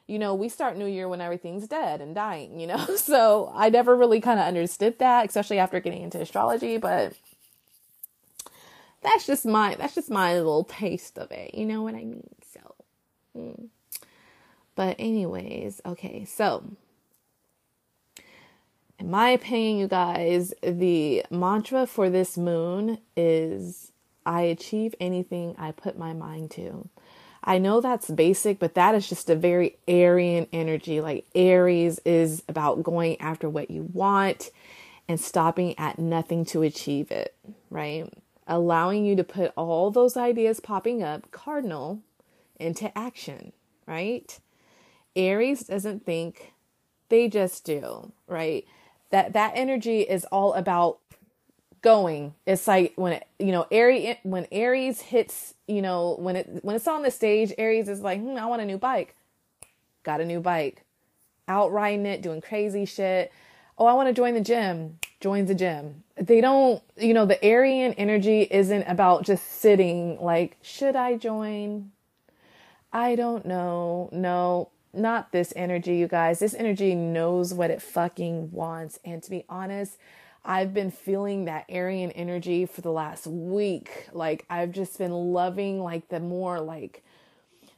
You 0.06 0.18
know, 0.18 0.34
we 0.34 0.48
start 0.48 0.76
new 0.76 0.86
year 0.86 1.08
when 1.08 1.20
everything's 1.20 1.68
dead 1.68 2.00
and 2.00 2.14
dying, 2.14 2.58
you 2.60 2.66
know. 2.66 2.84
So, 2.96 3.52
I 3.54 3.70
never 3.70 3.96
really 3.96 4.20
kind 4.20 4.38
of 4.38 4.46
understood 4.46 4.98
that, 4.98 5.26
especially 5.26 5.58
after 5.58 5.80
getting 5.80 6.02
into 6.02 6.20
astrology, 6.20 6.76
but 6.76 7.14
that's 9.02 9.26
just 9.26 9.44
my 9.44 9.74
that's 9.74 9.94
just 9.94 10.10
my 10.10 10.34
little 10.34 10.64
taste 10.64 11.18
of 11.18 11.30
it. 11.30 11.54
You 11.54 11.66
know 11.66 11.82
what 11.82 11.94
I 11.94 12.04
mean? 12.04 12.28
So, 12.52 12.74
mm. 13.36 13.68
But, 14.74 14.96
anyways, 14.98 15.80
okay, 15.84 16.24
so 16.24 16.76
in 18.98 19.10
my 19.10 19.30
opinion, 19.30 19.78
you 19.78 19.88
guys, 19.88 20.54
the 20.62 21.24
mantra 21.30 21.86
for 21.86 22.08
this 22.08 22.38
moon 22.38 22.98
is 23.16 23.90
I 24.24 24.42
achieve 24.42 24.94
anything 25.00 25.56
I 25.58 25.72
put 25.72 25.98
my 25.98 26.12
mind 26.12 26.52
to. 26.52 26.88
I 27.42 27.58
know 27.58 27.80
that's 27.80 28.08
basic, 28.08 28.60
but 28.60 28.74
that 28.74 28.94
is 28.94 29.08
just 29.08 29.28
a 29.28 29.34
very 29.34 29.76
Arian 29.88 30.46
energy. 30.52 31.00
Like 31.00 31.26
Aries 31.34 31.98
is 32.04 32.44
about 32.48 32.84
going 32.84 33.20
after 33.20 33.50
what 33.50 33.70
you 33.70 33.88
want 33.92 34.50
and 35.08 35.20
stopping 35.20 35.76
at 35.78 35.98
nothing 35.98 36.44
to 36.46 36.62
achieve 36.62 37.10
it, 37.10 37.34
right? 37.70 38.08
Allowing 38.46 39.04
you 39.04 39.16
to 39.16 39.24
put 39.24 39.52
all 39.56 39.90
those 39.90 40.16
ideas 40.16 40.60
popping 40.60 41.02
up, 41.02 41.28
cardinal, 41.32 42.00
into 42.60 42.96
action, 42.96 43.52
right? 43.86 44.38
Aries 45.16 45.64
doesn't 45.64 46.04
think, 46.04 46.52
they 47.08 47.28
just 47.28 47.64
do, 47.64 48.12
right? 48.26 48.64
That 49.10 49.34
that 49.34 49.52
energy 49.54 50.00
is 50.00 50.24
all 50.26 50.54
about 50.54 50.98
going. 51.82 52.34
It's 52.46 52.66
like 52.66 52.94
when 52.96 53.14
it, 53.14 53.26
you 53.38 53.52
know, 53.52 53.66
Aries 53.70 54.16
when 54.22 54.46
Aries 54.50 55.00
hits, 55.00 55.54
you 55.66 55.82
know, 55.82 56.16
when 56.18 56.36
it 56.36 56.60
when 56.62 56.74
it's 56.74 56.88
on 56.88 57.02
the 57.02 57.10
stage, 57.10 57.52
Aries 57.58 57.88
is 57.88 58.00
like, 58.00 58.20
hmm, 58.20 58.36
I 58.38 58.46
want 58.46 58.62
a 58.62 58.64
new 58.64 58.78
bike. 58.78 59.14
Got 60.02 60.20
a 60.20 60.24
new 60.24 60.40
bike. 60.40 60.84
Out 61.48 61.72
riding 61.72 62.06
it, 62.06 62.22
doing 62.22 62.40
crazy 62.40 62.84
shit. 62.84 63.32
Oh, 63.76 63.86
I 63.86 63.92
want 63.94 64.08
to 64.08 64.14
join 64.14 64.34
the 64.34 64.40
gym. 64.40 64.98
Joins 65.20 65.48
the 65.48 65.54
gym. 65.54 66.04
They 66.16 66.40
don't, 66.40 66.82
you 66.96 67.14
know, 67.14 67.26
the 67.26 67.42
Arian 67.44 67.94
energy 67.94 68.42
isn't 68.42 68.84
about 68.84 69.24
just 69.24 69.60
sitting 69.60 70.20
like, 70.20 70.56
should 70.62 70.96
I 70.96 71.16
join? 71.16 71.90
I 72.92 73.16
don't 73.16 73.44
know. 73.46 74.08
No, 74.12 74.70
not 74.94 75.32
this 75.32 75.52
energy, 75.56 75.96
you 75.96 76.08
guys. 76.08 76.38
This 76.38 76.54
energy 76.54 76.94
knows 76.94 77.54
what 77.54 77.70
it 77.70 77.80
fucking 77.80 78.52
wants. 78.52 78.98
And 79.04 79.22
to 79.22 79.30
be 79.30 79.44
honest, 79.48 79.96
I've 80.44 80.74
been 80.74 80.90
feeling 80.90 81.44
that 81.44 81.66
Arian 81.68 82.10
energy 82.12 82.66
for 82.66 82.80
the 82.80 82.92
last 82.92 83.26
week. 83.26 84.08
Like, 84.12 84.44
I've 84.50 84.72
just 84.72 84.98
been 84.98 85.12
loving, 85.12 85.80
like, 85.80 86.08
the 86.08 86.20
more, 86.20 86.60
like, 86.60 87.04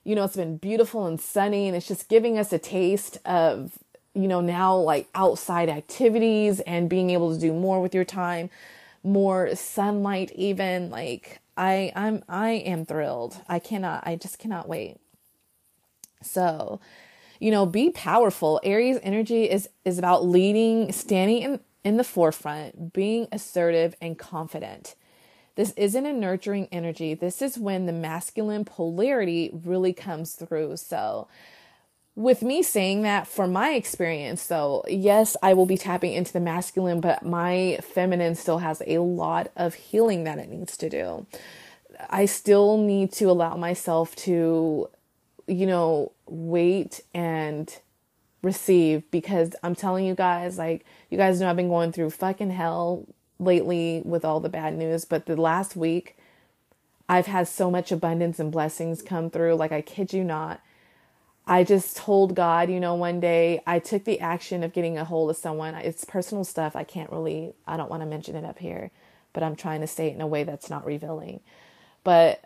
you 0.02 0.14
know, 0.14 0.24
it's 0.24 0.36
been 0.36 0.56
beautiful 0.56 1.06
and 1.06 1.20
sunny, 1.20 1.66
and 1.66 1.76
it's 1.76 1.88
just 1.88 2.08
giving 2.08 2.38
us 2.38 2.52
a 2.52 2.58
taste 2.58 3.18
of, 3.24 3.78
you 4.14 4.28
know, 4.28 4.40
now 4.40 4.76
like 4.76 5.08
outside 5.14 5.68
activities 5.68 6.60
and 6.60 6.88
being 6.88 7.10
able 7.10 7.34
to 7.34 7.40
do 7.40 7.52
more 7.52 7.80
with 7.82 7.94
your 7.94 8.04
time, 8.04 8.50
more 9.02 9.54
sunlight, 9.54 10.30
even. 10.34 10.90
Like, 10.90 11.40
I, 11.56 11.92
I'm, 11.96 12.22
I 12.28 12.50
am 12.50 12.84
thrilled. 12.84 13.42
I 13.48 13.58
cannot, 13.58 14.06
I 14.06 14.16
just 14.16 14.38
cannot 14.38 14.68
wait. 14.68 14.98
So, 16.22 16.80
you 17.44 17.50
know, 17.50 17.66
be 17.66 17.90
powerful. 17.90 18.58
Aries 18.64 18.98
energy 19.02 19.44
is 19.50 19.68
is 19.84 19.98
about 19.98 20.24
leading, 20.24 20.90
standing 20.92 21.42
in, 21.42 21.60
in 21.84 21.98
the 21.98 22.02
forefront, 22.02 22.94
being 22.94 23.28
assertive 23.30 23.94
and 24.00 24.18
confident. 24.18 24.94
This 25.54 25.74
isn't 25.76 26.06
a 26.06 26.12
nurturing 26.14 26.68
energy. 26.72 27.12
This 27.12 27.42
is 27.42 27.58
when 27.58 27.84
the 27.84 27.92
masculine 27.92 28.64
polarity 28.64 29.50
really 29.52 29.92
comes 29.92 30.32
through. 30.32 30.78
So, 30.78 31.28
with 32.16 32.40
me 32.40 32.62
saying 32.62 33.02
that 33.02 33.26
for 33.26 33.46
my 33.46 33.74
experience, 33.74 34.40
so 34.40 34.82
yes, 34.88 35.36
I 35.42 35.52
will 35.52 35.66
be 35.66 35.76
tapping 35.76 36.14
into 36.14 36.32
the 36.32 36.40
masculine, 36.40 37.02
but 37.02 37.26
my 37.26 37.78
feminine 37.82 38.36
still 38.36 38.60
has 38.60 38.82
a 38.86 39.00
lot 39.00 39.52
of 39.54 39.74
healing 39.74 40.24
that 40.24 40.38
it 40.38 40.48
needs 40.48 40.78
to 40.78 40.88
do. 40.88 41.26
I 42.08 42.24
still 42.24 42.78
need 42.78 43.12
to 43.12 43.26
allow 43.26 43.54
myself 43.56 44.16
to 44.16 44.88
you 45.46 45.66
know, 45.66 46.12
wait 46.26 47.02
and 47.14 47.78
receive 48.42 49.10
because 49.10 49.54
I'm 49.62 49.74
telling 49.74 50.04
you 50.04 50.14
guys, 50.14 50.58
like, 50.58 50.84
you 51.10 51.18
guys 51.18 51.40
know 51.40 51.48
I've 51.48 51.56
been 51.56 51.68
going 51.68 51.92
through 51.92 52.10
fucking 52.10 52.50
hell 52.50 53.06
lately 53.38 54.02
with 54.04 54.24
all 54.24 54.40
the 54.40 54.48
bad 54.48 54.76
news, 54.76 55.04
but 55.04 55.26
the 55.26 55.36
last 55.36 55.76
week, 55.76 56.16
I've 57.08 57.26
had 57.26 57.48
so 57.48 57.70
much 57.70 57.92
abundance 57.92 58.38
and 58.38 58.50
blessings 58.50 59.02
come 59.02 59.30
through. 59.30 59.54
Like, 59.56 59.72
I 59.72 59.82
kid 59.82 60.12
you 60.12 60.24
not. 60.24 60.60
I 61.46 61.62
just 61.62 61.96
told 61.96 62.34
God, 62.34 62.70
you 62.70 62.80
know, 62.80 62.94
one 62.94 63.20
day 63.20 63.60
I 63.66 63.78
took 63.78 64.04
the 64.04 64.20
action 64.20 64.62
of 64.62 64.72
getting 64.72 64.96
a 64.96 65.04
hold 65.04 65.28
of 65.28 65.36
someone. 65.36 65.74
It's 65.74 66.04
personal 66.04 66.44
stuff. 66.44 66.74
I 66.74 66.84
can't 66.84 67.12
really, 67.12 67.52
I 67.66 67.76
don't 67.76 67.90
want 67.90 68.02
to 68.02 68.06
mention 68.06 68.36
it 68.36 68.44
up 68.44 68.58
here, 68.58 68.90
but 69.34 69.42
I'm 69.42 69.54
trying 69.54 69.82
to 69.82 69.86
say 69.86 70.08
it 70.08 70.14
in 70.14 70.22
a 70.22 70.26
way 70.26 70.44
that's 70.44 70.70
not 70.70 70.86
revealing. 70.86 71.40
But 72.02 72.42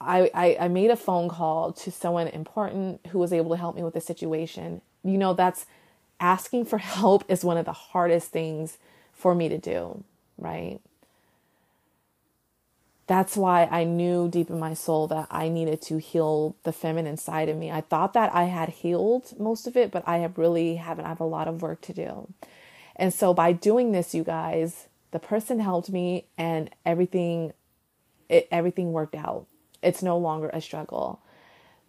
I, 0.00 0.30
I, 0.34 0.56
I 0.60 0.68
made 0.68 0.90
a 0.90 0.96
phone 0.96 1.28
call 1.28 1.72
to 1.72 1.90
someone 1.90 2.28
important 2.28 3.00
who 3.08 3.18
was 3.18 3.32
able 3.32 3.50
to 3.50 3.56
help 3.56 3.76
me 3.76 3.82
with 3.82 3.94
the 3.94 4.00
situation. 4.00 4.82
You 5.02 5.18
know, 5.18 5.34
that's 5.34 5.66
asking 6.20 6.66
for 6.66 6.78
help 6.78 7.24
is 7.28 7.44
one 7.44 7.56
of 7.56 7.64
the 7.64 7.72
hardest 7.72 8.30
things 8.30 8.78
for 9.12 9.34
me 9.34 9.48
to 9.48 9.58
do, 9.58 10.04
right? 10.36 10.80
That's 13.06 13.36
why 13.36 13.66
I 13.70 13.84
knew 13.84 14.28
deep 14.28 14.50
in 14.50 14.58
my 14.58 14.74
soul 14.74 15.06
that 15.08 15.28
I 15.30 15.48
needed 15.48 15.80
to 15.82 15.98
heal 15.98 16.56
the 16.64 16.72
feminine 16.72 17.16
side 17.16 17.48
of 17.48 17.56
me. 17.56 17.70
I 17.70 17.80
thought 17.80 18.14
that 18.14 18.34
I 18.34 18.44
had 18.44 18.68
healed 18.68 19.38
most 19.38 19.68
of 19.68 19.76
it, 19.76 19.92
but 19.92 20.02
I 20.06 20.18
have 20.18 20.36
really 20.36 20.74
haven't. 20.76 21.04
I 21.04 21.10
have 21.10 21.20
a 21.20 21.24
lot 21.24 21.46
of 21.46 21.62
work 21.62 21.80
to 21.82 21.92
do. 21.92 22.28
And 22.96 23.14
so 23.14 23.32
by 23.32 23.52
doing 23.52 23.92
this, 23.92 24.12
you 24.12 24.24
guys, 24.24 24.88
the 25.12 25.20
person 25.20 25.60
helped 25.60 25.88
me 25.88 26.26
and 26.36 26.68
everything 26.84 27.52
it 28.28 28.48
everything 28.50 28.92
worked 28.92 29.14
out 29.14 29.46
it's 29.82 30.02
no 30.02 30.18
longer 30.18 30.50
a 30.52 30.60
struggle. 30.60 31.20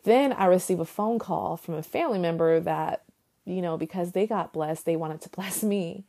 Then 0.04 0.34
I 0.34 0.46
receive 0.46 0.80
a 0.80 0.86
phone 0.86 1.20
call 1.20 1.58
from 1.58 1.76
a 1.76 1.84
family 1.84 2.20
member 2.20 2.60
that, 2.60 3.04
you 3.46 3.62
know, 3.62 3.78
because 3.78 4.12
they 4.12 4.26
got 4.26 4.54
blessed, 4.54 4.86
they 4.86 4.96
wanted 4.96 5.22
to 5.22 5.30
bless 5.38 5.64
me 5.64 6.06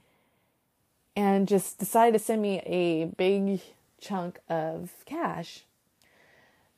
and 1.18 1.48
just 1.48 1.78
decided 1.78 2.12
to 2.12 2.24
send 2.24 2.40
me 2.40 2.60
a 2.60 3.06
big 3.06 3.60
chunk 4.00 4.38
of 4.48 4.92
cash. 5.04 5.64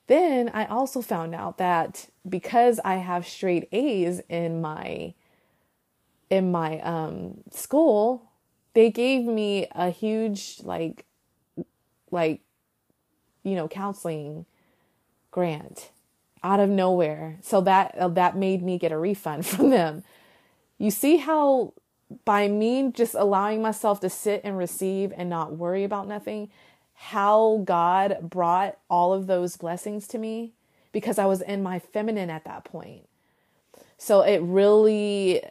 Then 0.06 0.50
I 0.54 0.64
also 0.64 1.02
found 1.02 1.34
out 1.34 1.58
that 1.58 2.08
because 2.26 2.80
I 2.84 2.94
have 2.94 3.28
straight 3.28 3.68
A's 3.70 4.20
in 4.28 4.62
my 4.62 5.12
in 6.30 6.50
my 6.50 6.80
um 6.80 7.42
school, 7.50 8.30
they 8.72 8.90
gave 8.90 9.24
me 9.24 9.66
a 9.72 9.90
huge 9.90 10.60
like 10.62 11.04
like 12.10 12.40
you 13.42 13.54
know 13.54 13.68
counseling 13.68 14.46
grant 15.30 15.90
out 16.42 16.60
of 16.60 16.68
nowhere. 16.68 17.38
So 17.42 17.60
that 17.62 17.96
uh, 17.98 18.08
that 18.08 18.36
made 18.36 18.62
me 18.62 18.78
get 18.78 18.92
a 18.92 18.98
refund 18.98 19.46
from 19.46 19.70
them. 19.70 20.04
You 20.78 20.90
see 20.90 21.18
how 21.18 21.74
by 22.24 22.48
me 22.48 22.90
just 22.92 23.14
allowing 23.14 23.62
myself 23.62 24.00
to 24.00 24.10
sit 24.10 24.40
and 24.42 24.58
receive 24.58 25.12
and 25.16 25.30
not 25.30 25.56
worry 25.56 25.84
about 25.84 26.08
nothing, 26.08 26.50
how 26.94 27.62
God 27.64 28.18
brought 28.22 28.78
all 28.88 29.12
of 29.12 29.26
those 29.26 29.56
blessings 29.56 30.08
to 30.08 30.18
me 30.18 30.52
because 30.92 31.18
I 31.18 31.26
was 31.26 31.40
in 31.40 31.62
my 31.62 31.78
feminine 31.78 32.30
at 32.30 32.44
that 32.44 32.64
point. 32.64 33.08
So 33.96 34.22
it 34.22 34.38
really 34.38 35.42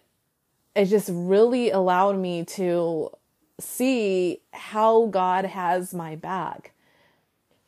it 0.75 0.86
just 0.86 1.09
really 1.12 1.69
allowed 1.71 2.17
me 2.17 2.45
to 2.45 3.12
see 3.59 4.39
how 4.53 5.07
God 5.07 5.45
has 5.45 5.93
my 5.93 6.15
back 6.15 6.71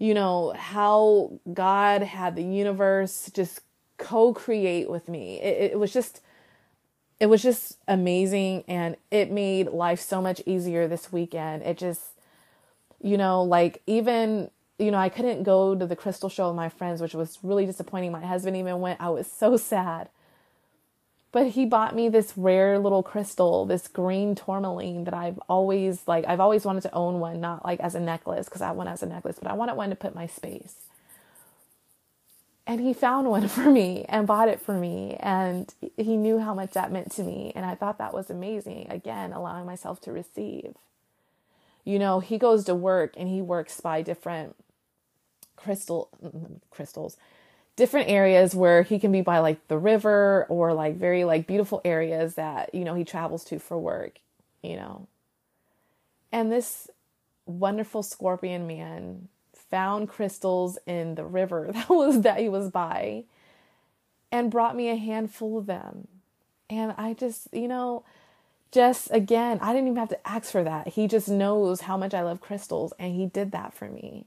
you 0.02 0.16
know, 0.16 0.52
how 0.58 1.32
God 1.54 2.02
had 2.02 2.36
the 2.36 2.42
universe 2.42 3.30
just 3.36 3.62
co 4.00 4.34
create 4.34 4.90
with 4.90 5.08
me. 5.08 5.40
It, 5.40 5.74
it, 5.74 5.80
was 5.80 5.94
just, 5.94 6.22
it 7.20 7.28
was 7.28 7.44
just 7.44 7.78
amazing. 7.88 8.64
And 8.68 8.98
it 9.12 9.30
made 9.30 9.68
life 9.68 10.00
so 10.02 10.20
much 10.20 10.42
easier 10.48 10.88
this 10.88 11.12
weekend. 11.12 11.62
It 11.62 11.78
just, 11.78 12.02
you 13.00 13.16
know, 13.16 13.44
like 13.44 13.84
even, 13.86 14.50
you 14.80 14.90
know, 14.90 14.98
I 14.98 15.10
couldn't 15.10 15.44
go 15.44 15.76
to 15.76 15.86
the 15.86 15.96
crystal 15.96 16.30
show 16.30 16.48
with 16.48 16.56
my 16.56 16.70
friends, 16.70 17.00
which 17.00 17.14
was 17.14 17.38
really 17.44 17.68
disappointing. 17.68 18.12
My 18.12 18.26
husband 18.26 18.58
even 18.58 18.80
went. 18.80 19.00
I 19.00 19.10
was 19.10 19.32
so 19.32 19.56
sad 19.72 20.10
but 21.32 21.48
he 21.50 21.66
bought 21.66 21.96
me 21.96 22.10
this 22.10 22.34
rare 22.38 22.80
little 22.80 23.04
crystal, 23.04 23.66
this 23.66 23.88
green 23.88 24.36
tourmaline 24.36 25.06
that 25.06 25.14
I've 25.16 25.40
always 25.50 26.08
like 26.08 26.26
I've 26.28 26.42
always 26.42 26.66
wanted 26.66 26.84
to 26.84 26.94
own 26.96 27.20
one, 27.20 27.42
not 27.42 27.66
like 27.66 27.80
as 27.82 27.96
a 27.96 28.02
necklace 28.02 28.48
because 28.48 28.62
I 28.62 28.72
want 28.72 28.90
it 28.90 28.94
as 28.94 29.04
a 29.04 29.08
necklace, 29.08 29.38
but 29.42 29.52
I 29.52 29.56
wanted 29.56 29.76
one 29.76 29.92
to 29.92 29.96
put 29.98 30.16
my 30.16 30.28
space. 30.28 30.76
and 32.68 32.82
he 32.82 32.94
found 32.94 33.30
one 33.30 33.48
for 33.50 33.70
me 33.72 34.06
and 34.10 34.28
bought 34.28 34.50
it 34.50 34.62
for 34.62 34.76
me 34.76 35.18
and 35.20 35.74
he 35.98 36.18
knew 36.18 36.40
how 36.40 36.54
much 36.54 36.72
that 36.74 36.92
meant 36.92 37.12
to 37.12 37.24
me 37.24 37.52
and 37.56 37.66
i 37.66 37.76
thought 37.76 37.98
that 37.98 38.14
was 38.14 38.30
amazing 38.30 38.88
again 38.90 39.34
allowing 39.34 39.66
myself 39.66 40.00
to 40.02 40.12
receive 40.12 40.76
you 41.86 42.00
know 42.00 42.20
he 42.22 42.38
goes 42.38 42.66
to 42.66 42.76
work 42.76 43.14
and 43.18 43.30
he 43.30 43.42
works 43.42 43.82
by 43.82 44.02
different 44.02 44.56
crystal 45.56 46.10
mm, 46.24 46.32
mm, 46.36 46.60
crystals 46.72 47.18
different 47.82 48.10
areas 48.10 48.54
where 48.54 48.84
he 48.84 49.00
can 49.00 49.12
be 49.12 49.22
by 49.22 49.40
like 49.40 49.68
the 49.68 49.78
river 49.78 50.46
or 50.50 50.74
like 50.74 50.96
very 50.96 51.24
like 51.24 51.48
beautiful 51.48 51.82
areas 51.84 52.36
that 52.36 52.74
you 52.76 52.84
know 52.84 52.94
he 52.94 53.04
travels 53.04 53.44
to 53.44 53.58
for 53.58 53.78
work 53.78 54.20
you 54.62 54.76
know 54.76 55.08
and 56.32 56.52
this 56.52 56.90
wonderful 57.48 58.04
scorpion 58.04 58.68
man 58.68 59.28
found 59.72 60.08
crystals 60.08 60.78
in 60.86 61.16
the 61.16 61.26
river 61.26 61.70
that 61.74 61.90
was 61.90 62.22
that 62.22 62.40
he 62.40 62.50
was 62.50 62.70
by 62.70 63.24
and 64.32 64.52
brought 64.52 64.76
me 64.76 64.90
a 64.90 64.96
handful 64.96 65.58
of 65.58 65.66
them. 65.66 66.08
And 66.70 66.94
I 66.98 67.14
just, 67.14 67.50
you 67.52 67.68
know, 67.68 68.04
just 68.72 69.10
again, 69.12 69.60
I 69.62 69.74
didn't 69.74 69.88
even 69.88 69.98
have 69.98 70.10
to 70.10 70.28
ask 70.28 70.52
for 70.52 70.64
that. 70.64 70.90
He 70.90 71.08
just 71.08 71.28
knows 71.28 71.82
how 71.82 71.98
much 71.98 72.14
I 72.14 72.22
love 72.22 72.40
crystals 72.40 72.94
and 72.98 73.16
he 73.16 73.26
did 73.26 73.52
that 73.52 73.74
for 73.74 73.90
me. 73.90 74.26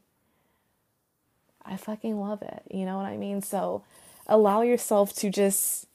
I 1.64 1.76
fucking 1.76 2.18
love 2.18 2.42
it. 2.42 2.62
You 2.70 2.84
know 2.84 2.96
what 2.96 3.06
I 3.06 3.16
mean? 3.16 3.42
So 3.42 3.82
allow 4.26 4.62
yourself 4.62 5.14
to 5.16 5.30
just, 5.30 5.86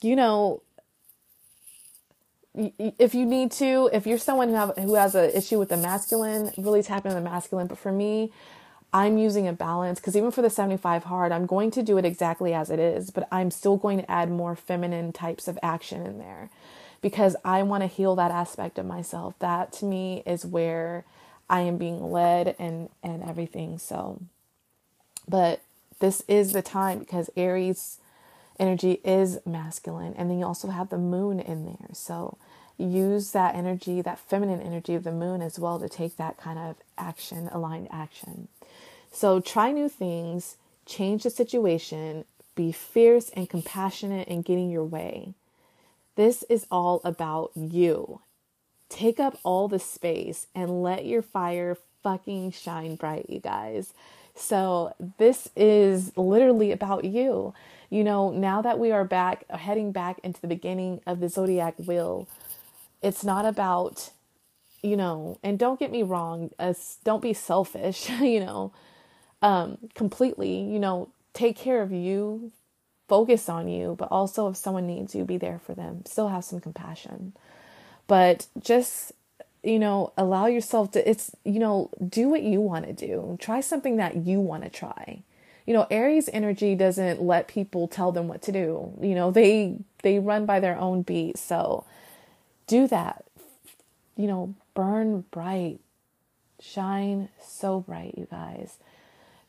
you 0.00 0.16
know, 0.16 0.62
if 2.54 3.14
you 3.14 3.24
need 3.24 3.52
to, 3.52 3.88
if 3.92 4.06
you're 4.06 4.18
someone 4.18 4.48
who 4.48 4.54
have 4.54 4.76
who 4.76 4.94
has 4.94 5.14
an 5.14 5.30
issue 5.30 5.58
with 5.58 5.68
the 5.68 5.76
masculine, 5.76 6.52
really 6.56 6.82
tap 6.82 7.04
into 7.04 7.14
the 7.14 7.20
masculine. 7.20 7.66
But 7.66 7.78
for 7.78 7.92
me, 7.92 8.32
I'm 8.92 9.18
using 9.18 9.46
a 9.46 9.52
balance 9.52 10.00
because 10.00 10.16
even 10.16 10.30
for 10.30 10.42
the 10.42 10.50
75 10.50 11.04
hard, 11.04 11.30
I'm 11.30 11.46
going 11.46 11.70
to 11.72 11.82
do 11.82 11.98
it 11.98 12.04
exactly 12.04 12.54
as 12.54 12.70
it 12.70 12.78
is, 12.80 13.10
but 13.10 13.28
I'm 13.30 13.50
still 13.50 13.76
going 13.76 13.98
to 13.98 14.10
add 14.10 14.30
more 14.30 14.56
feminine 14.56 15.12
types 15.12 15.46
of 15.46 15.58
action 15.62 16.04
in 16.04 16.18
there 16.18 16.50
because 17.00 17.36
I 17.44 17.62
want 17.62 17.82
to 17.82 17.86
heal 17.86 18.16
that 18.16 18.30
aspect 18.30 18.78
of 18.78 18.86
myself. 18.86 19.34
That 19.38 19.72
to 19.74 19.84
me 19.84 20.22
is 20.26 20.44
where 20.44 21.04
I 21.50 21.60
am 21.60 21.76
being 21.76 22.10
led 22.10 22.56
and 22.58 22.88
and 23.02 23.22
everything. 23.22 23.78
So, 23.78 24.20
but 25.28 25.60
this 26.00 26.22
is 26.28 26.52
the 26.52 26.62
time 26.62 26.98
because 26.98 27.30
Aries 27.36 27.98
energy 28.58 29.00
is 29.04 29.38
masculine, 29.46 30.14
and 30.14 30.30
then 30.30 30.38
you 30.38 30.46
also 30.46 30.68
have 30.68 30.88
the 30.88 30.98
moon 30.98 31.40
in 31.40 31.64
there. 31.64 31.88
So 31.92 32.38
use 32.76 33.32
that 33.32 33.54
energy, 33.54 34.00
that 34.02 34.18
feminine 34.18 34.60
energy 34.60 34.94
of 34.94 35.04
the 35.04 35.12
moon 35.12 35.42
as 35.42 35.58
well 35.58 35.78
to 35.80 35.88
take 35.88 36.16
that 36.16 36.36
kind 36.36 36.58
of 36.58 36.76
action, 36.96 37.48
aligned 37.52 37.88
action. 37.90 38.48
So 39.10 39.40
try 39.40 39.72
new 39.72 39.88
things, 39.88 40.56
change 40.86 41.24
the 41.24 41.30
situation, 41.30 42.24
be 42.54 42.72
fierce 42.72 43.30
and 43.30 43.48
compassionate 43.48 44.28
in 44.28 44.42
getting 44.42 44.70
your 44.70 44.84
way. 44.84 45.34
This 46.16 46.42
is 46.48 46.66
all 46.70 47.00
about 47.04 47.52
you. 47.54 48.20
Take 48.88 49.20
up 49.20 49.38
all 49.44 49.68
the 49.68 49.78
space 49.78 50.46
and 50.54 50.82
let 50.82 51.04
your 51.04 51.22
fire 51.22 51.76
fucking 52.02 52.52
shine 52.52 52.96
bright, 52.96 53.26
you 53.28 53.38
guys. 53.38 53.92
So, 54.38 54.94
this 55.18 55.48
is 55.56 56.16
literally 56.16 56.70
about 56.72 57.04
you. 57.04 57.54
You 57.90 58.04
know, 58.04 58.30
now 58.30 58.62
that 58.62 58.78
we 58.78 58.92
are 58.92 59.04
back, 59.04 59.48
heading 59.50 59.92
back 59.92 60.20
into 60.22 60.40
the 60.40 60.46
beginning 60.46 61.00
of 61.06 61.20
the 61.20 61.28
zodiac 61.28 61.74
wheel, 61.78 62.28
it's 63.02 63.24
not 63.24 63.46
about, 63.46 64.10
you 64.82 64.96
know, 64.96 65.38
and 65.42 65.58
don't 65.58 65.80
get 65.80 65.90
me 65.90 66.02
wrong, 66.02 66.50
don't 67.04 67.22
be 67.22 67.32
selfish, 67.32 68.10
you 68.20 68.40
know, 68.40 68.72
um, 69.42 69.78
completely, 69.94 70.60
you 70.60 70.78
know, 70.78 71.08
take 71.32 71.56
care 71.56 71.82
of 71.82 71.92
you, 71.92 72.52
focus 73.08 73.48
on 73.48 73.68
you, 73.68 73.96
but 73.98 74.08
also 74.10 74.48
if 74.48 74.56
someone 74.56 74.86
needs 74.86 75.14
you, 75.14 75.24
be 75.24 75.38
there 75.38 75.58
for 75.58 75.74
them. 75.74 76.02
Still 76.04 76.28
have 76.28 76.44
some 76.44 76.60
compassion. 76.60 77.32
But 78.06 78.46
just, 78.60 79.12
you 79.68 79.78
know, 79.78 80.12
allow 80.16 80.46
yourself 80.46 80.92
to, 80.92 81.08
it's, 81.08 81.30
you 81.44 81.58
know, 81.58 81.90
do 82.08 82.28
what 82.28 82.42
you 82.42 82.60
want 82.60 82.86
to 82.86 82.92
do. 82.92 83.36
Try 83.40 83.60
something 83.60 83.96
that 83.96 84.16
you 84.16 84.40
want 84.40 84.64
to 84.64 84.70
try. 84.70 85.22
You 85.66 85.74
know, 85.74 85.86
Aries 85.90 86.30
energy 86.32 86.74
doesn't 86.74 87.20
let 87.20 87.46
people 87.46 87.88
tell 87.88 88.10
them 88.10 88.26
what 88.26 88.40
to 88.42 88.52
do. 88.52 88.92
You 89.00 89.14
know, 89.14 89.30
they 89.30 89.76
they 90.02 90.18
run 90.18 90.46
by 90.46 90.60
their 90.60 90.78
own 90.78 91.02
beat. 91.02 91.36
So 91.36 91.84
do 92.66 92.86
that. 92.88 93.24
You 94.16 94.28
know, 94.28 94.54
burn 94.74 95.26
bright. 95.30 95.80
Shine 96.60 97.28
so 97.40 97.80
bright, 97.80 98.14
you 98.16 98.26
guys 98.30 98.78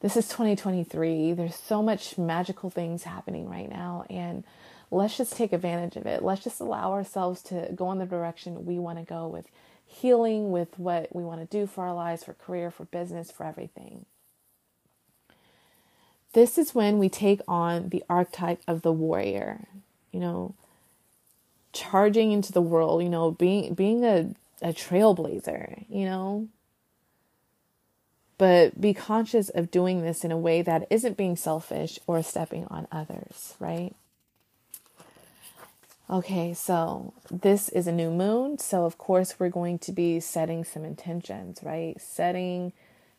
this 0.01 0.15
is 0.15 0.27
2023. 0.29 1.33
There's 1.33 1.55
so 1.55 1.83
much 1.83 2.17
magical 2.17 2.69
things 2.69 3.03
happening 3.03 3.49
right 3.49 3.69
now. 3.69 4.05
And 4.09 4.45
let's 4.91 5.17
just 5.17 5.33
take 5.33 5.51
advantage 5.51 5.97
of 5.97 6.05
it. 6.05 6.23
Let's 6.23 6.43
just 6.43 6.61
allow 6.61 6.93
ourselves 6.93 7.41
to 7.43 7.69
go 7.75 7.91
in 7.91 7.99
the 7.99 8.05
direction 8.05 8.65
we 8.65 8.79
want 8.79 8.97
to 8.97 9.03
go 9.03 9.27
with 9.27 9.45
healing, 9.89 10.51
with 10.51 10.77
what 10.77 11.13
we 11.13 11.23
want 11.23 11.41
to 11.41 11.57
do 11.57 11.65
for 11.65 11.83
our 11.83 11.93
lives, 11.93 12.23
for 12.23 12.33
career, 12.33 12.69
for 12.69 12.85
business, 12.85 13.31
for 13.31 13.43
everything. 13.43 14.05
This 16.33 16.59
is 16.59 16.75
when 16.75 16.99
we 16.99 17.09
take 17.09 17.41
on 17.47 17.89
the 17.89 18.03
archetype 18.07 18.61
of 18.67 18.83
the 18.83 18.91
warrior, 18.91 19.67
you 20.11 20.19
know, 20.19 20.53
charging 21.73 22.31
into 22.31 22.51
the 22.51 22.61
world, 22.61 23.01
you 23.01 23.09
know, 23.09 23.31
being 23.31 23.73
being 23.73 24.05
a, 24.05 24.35
a 24.61 24.71
trailblazer, 24.71 25.85
you 25.89 26.05
know, 26.05 26.47
but 28.37 28.79
be 28.79 28.93
conscious 28.93 29.49
of 29.49 29.71
doing 29.71 30.03
this 30.03 30.23
in 30.23 30.31
a 30.31 30.37
way 30.37 30.61
that 30.61 30.87
isn't 30.91 31.17
being 31.17 31.35
selfish 31.35 31.99
or 32.05 32.21
stepping 32.21 32.65
on 32.67 32.87
others, 32.91 33.55
right? 33.59 33.95
Okay, 36.09 36.53
so 36.55 37.13
this 37.29 37.69
is 37.69 37.85
a 37.85 37.91
new 37.91 38.09
moon. 38.09 38.57
So, 38.57 38.85
of 38.85 38.97
course, 38.97 39.39
we're 39.39 39.49
going 39.49 39.77
to 39.79 39.91
be 39.91 40.19
setting 40.19 40.63
some 40.63 40.83
intentions, 40.83 41.59
right? 41.61 41.99
Setting 42.01 42.73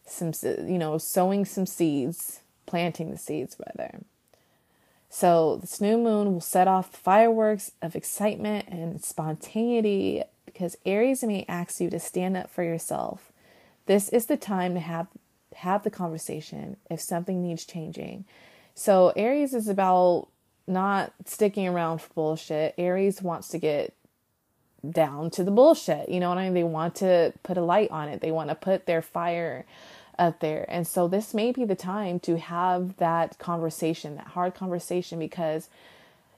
some, 0.04 0.32
you 0.44 0.78
know, 0.78 0.98
sowing 0.98 1.44
some 1.44 1.66
seeds, 1.66 2.40
planting 2.66 3.10
the 3.10 3.18
seeds, 3.18 3.56
rather. 3.64 4.00
So, 5.08 5.56
this 5.56 5.80
new 5.80 5.98
moon 5.98 6.32
will 6.32 6.40
set 6.40 6.66
off 6.66 6.94
fireworks 6.94 7.70
of 7.80 7.94
excitement 7.94 8.68
and 8.68 9.04
spontaneity 9.04 10.24
because 10.44 10.76
Aries 10.84 11.22
may 11.22 11.44
ask 11.48 11.80
you 11.80 11.90
to 11.90 12.00
stand 12.00 12.36
up 12.36 12.50
for 12.50 12.64
yourself 12.64 13.30
this 13.90 14.08
is 14.10 14.26
the 14.26 14.36
time 14.36 14.74
to 14.74 14.80
have 14.80 15.08
have 15.56 15.82
the 15.82 15.90
conversation 15.90 16.76
if 16.88 17.00
something 17.00 17.42
needs 17.42 17.64
changing. 17.64 18.24
So 18.74 19.12
Aries 19.16 19.52
is 19.52 19.66
about 19.66 20.28
not 20.70 21.12
sticking 21.26 21.68
around 21.68 22.00
for 22.00 22.08
bullshit. 22.14 22.74
Aries 22.78 23.20
wants 23.20 23.48
to 23.48 23.58
get 23.58 23.92
down 24.88 25.30
to 25.30 25.44
the 25.44 25.50
bullshit. 25.50 26.08
You 26.08 26.20
know 26.20 26.30
what 26.30 26.38
I 26.38 26.44
mean? 26.44 26.54
They 26.54 26.64
want 26.64 26.94
to 26.96 27.32
put 27.42 27.58
a 27.58 27.62
light 27.62 27.90
on 27.90 28.08
it. 28.08 28.20
They 28.20 28.30
want 28.30 28.48
to 28.48 28.54
put 28.54 28.86
their 28.86 29.02
fire 29.02 29.66
up 30.18 30.40
there. 30.40 30.64
And 30.68 30.86
so 30.86 31.08
this 31.08 31.34
may 31.34 31.52
be 31.52 31.64
the 31.64 31.74
time 31.74 32.20
to 32.20 32.38
have 32.38 32.96
that 32.98 33.38
conversation, 33.38 34.16
that 34.16 34.28
hard 34.28 34.54
conversation 34.54 35.18
because 35.18 35.68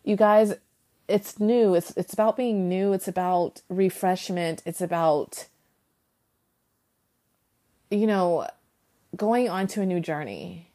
you 0.04 0.16
guys 0.16 0.54
it's 1.08 1.38
new. 1.38 1.74
It's 1.74 1.90
it's 1.96 2.12
about 2.12 2.36
being 2.36 2.68
new. 2.68 2.92
It's 2.92 3.08
about 3.08 3.60
refreshment. 3.68 4.62
It's 4.64 4.80
about 4.80 5.46
you 7.90 8.06
know, 8.06 8.46
going 9.14 9.50
on 9.50 9.66
to 9.68 9.82
a 9.82 9.86
new 9.86 10.00
journey. 10.00 10.71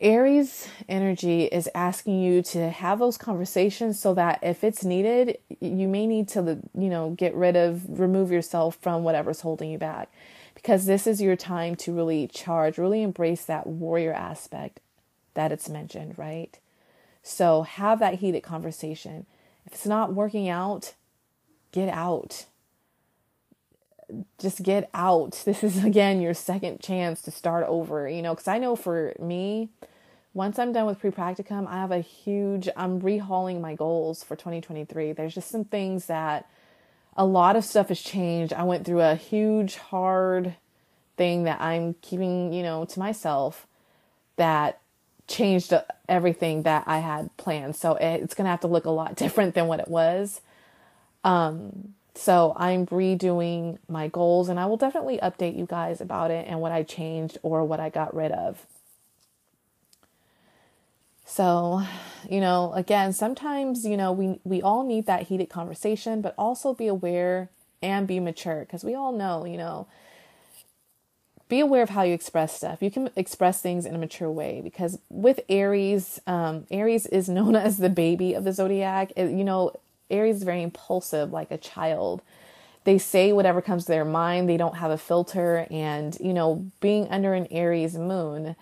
Aries 0.00 0.68
energy 0.88 1.44
is 1.44 1.68
asking 1.74 2.22
you 2.22 2.40
to 2.42 2.70
have 2.70 3.00
those 3.00 3.18
conversations 3.18 3.98
so 3.98 4.14
that 4.14 4.38
if 4.42 4.62
it's 4.62 4.84
needed, 4.84 5.38
you 5.60 5.88
may 5.88 6.06
need 6.06 6.28
to, 6.28 6.60
you 6.76 6.88
know, 6.88 7.10
get 7.10 7.34
rid 7.34 7.56
of, 7.56 7.98
remove 7.98 8.30
yourself 8.30 8.78
from 8.80 9.02
whatever's 9.02 9.40
holding 9.40 9.70
you 9.70 9.78
back. 9.78 10.08
Because 10.54 10.86
this 10.86 11.06
is 11.06 11.20
your 11.20 11.36
time 11.36 11.74
to 11.76 11.92
really 11.92 12.28
charge, 12.28 12.78
really 12.78 13.02
embrace 13.02 13.44
that 13.44 13.66
warrior 13.66 14.12
aspect 14.12 14.80
that 15.34 15.52
it's 15.52 15.68
mentioned, 15.68 16.16
right? 16.16 16.58
So 17.22 17.62
have 17.62 17.98
that 17.98 18.14
heated 18.14 18.42
conversation. 18.42 19.26
If 19.66 19.74
it's 19.74 19.86
not 19.86 20.14
working 20.14 20.48
out, 20.48 20.94
get 21.72 21.88
out 21.88 22.46
just 24.38 24.62
get 24.62 24.88
out. 24.94 25.42
This 25.44 25.62
is 25.62 25.84
again 25.84 26.20
your 26.20 26.34
second 26.34 26.80
chance 26.80 27.22
to 27.22 27.30
start 27.30 27.66
over, 27.66 28.08
you 28.08 28.22
know, 28.22 28.34
because 28.34 28.48
I 28.48 28.58
know 28.58 28.76
for 28.76 29.14
me, 29.18 29.68
once 30.34 30.58
I'm 30.58 30.72
done 30.72 30.86
with 30.86 31.00
pre 31.00 31.10
practicum, 31.10 31.66
I 31.66 31.74
have 31.80 31.90
a 31.90 32.00
huge, 32.00 32.68
I'm 32.76 33.00
rehauling 33.00 33.60
my 33.60 33.74
goals 33.74 34.22
for 34.22 34.36
2023. 34.36 35.12
There's 35.12 35.34
just 35.34 35.50
some 35.50 35.64
things 35.64 36.06
that 36.06 36.48
a 37.16 37.26
lot 37.26 37.56
of 37.56 37.64
stuff 37.64 37.88
has 37.88 38.00
changed. 38.00 38.52
I 38.52 38.62
went 38.62 38.84
through 38.84 39.00
a 39.00 39.16
huge, 39.16 39.76
hard 39.76 40.54
thing 41.16 41.44
that 41.44 41.60
I'm 41.60 41.94
keeping, 42.00 42.52
you 42.52 42.62
know, 42.62 42.84
to 42.84 42.98
myself 42.98 43.66
that 44.36 44.80
changed 45.26 45.74
everything 46.08 46.62
that 46.62 46.84
I 46.86 47.00
had 47.00 47.36
planned. 47.36 47.76
So 47.76 47.94
it's 47.96 48.34
going 48.34 48.44
to 48.44 48.50
have 48.50 48.60
to 48.60 48.68
look 48.68 48.86
a 48.86 48.90
lot 48.90 49.16
different 49.16 49.54
than 49.54 49.66
what 49.66 49.80
it 49.80 49.88
was. 49.88 50.40
Um, 51.24 51.94
so 52.18 52.52
I'm 52.56 52.84
redoing 52.86 53.78
my 53.88 54.08
goals 54.08 54.48
and 54.48 54.58
I 54.58 54.66
will 54.66 54.76
definitely 54.76 55.18
update 55.18 55.56
you 55.56 55.66
guys 55.66 56.00
about 56.00 56.32
it 56.32 56.46
and 56.48 56.60
what 56.60 56.72
I 56.72 56.82
changed 56.82 57.38
or 57.44 57.64
what 57.64 57.78
I 57.78 57.90
got 57.90 58.12
rid 58.12 58.32
of. 58.32 58.66
So, 61.24 61.84
you 62.28 62.40
know, 62.40 62.72
again, 62.72 63.12
sometimes, 63.12 63.84
you 63.84 63.96
know, 63.96 64.10
we 64.10 64.40
we 64.42 64.60
all 64.60 64.84
need 64.84 65.06
that 65.06 65.28
heated 65.28 65.48
conversation, 65.48 66.20
but 66.20 66.34
also 66.36 66.74
be 66.74 66.88
aware 66.88 67.50
and 67.80 68.08
be 68.08 68.18
mature 68.18 68.60
because 68.60 68.82
we 68.82 68.96
all 68.96 69.12
know, 69.12 69.44
you 69.44 69.56
know, 69.56 69.86
be 71.48 71.60
aware 71.60 71.84
of 71.84 71.90
how 71.90 72.02
you 72.02 72.14
express 72.14 72.56
stuff. 72.56 72.82
You 72.82 72.90
can 72.90 73.10
express 73.14 73.62
things 73.62 73.86
in 73.86 73.94
a 73.94 73.98
mature 73.98 74.30
way 74.30 74.60
because 74.60 74.98
with 75.08 75.38
Aries, 75.48 76.20
um, 76.26 76.66
Aries 76.68 77.06
is 77.06 77.28
known 77.28 77.54
as 77.68 77.76
the 77.76 77.88
baby 77.88 78.34
of 78.34 78.42
the 78.42 78.52
zodiac. 78.52 79.12
It, 79.14 79.30
you 79.30 79.44
know, 79.44 79.72
Aries 80.10 80.36
is 80.36 80.42
very 80.42 80.62
impulsive, 80.62 81.32
like 81.32 81.50
a 81.50 81.58
child. 81.58 82.22
They 82.84 82.98
say 82.98 83.32
whatever 83.32 83.60
comes 83.60 83.84
to 83.84 83.92
their 83.92 84.04
mind. 84.04 84.48
They 84.48 84.56
don't 84.56 84.76
have 84.76 84.90
a 84.90 84.98
filter, 84.98 85.66
and 85.70 86.16
you 86.20 86.32
know, 86.32 86.66
being 86.80 87.08
under 87.08 87.34
an 87.34 87.46
Aries 87.50 87.96
moon 87.96 88.56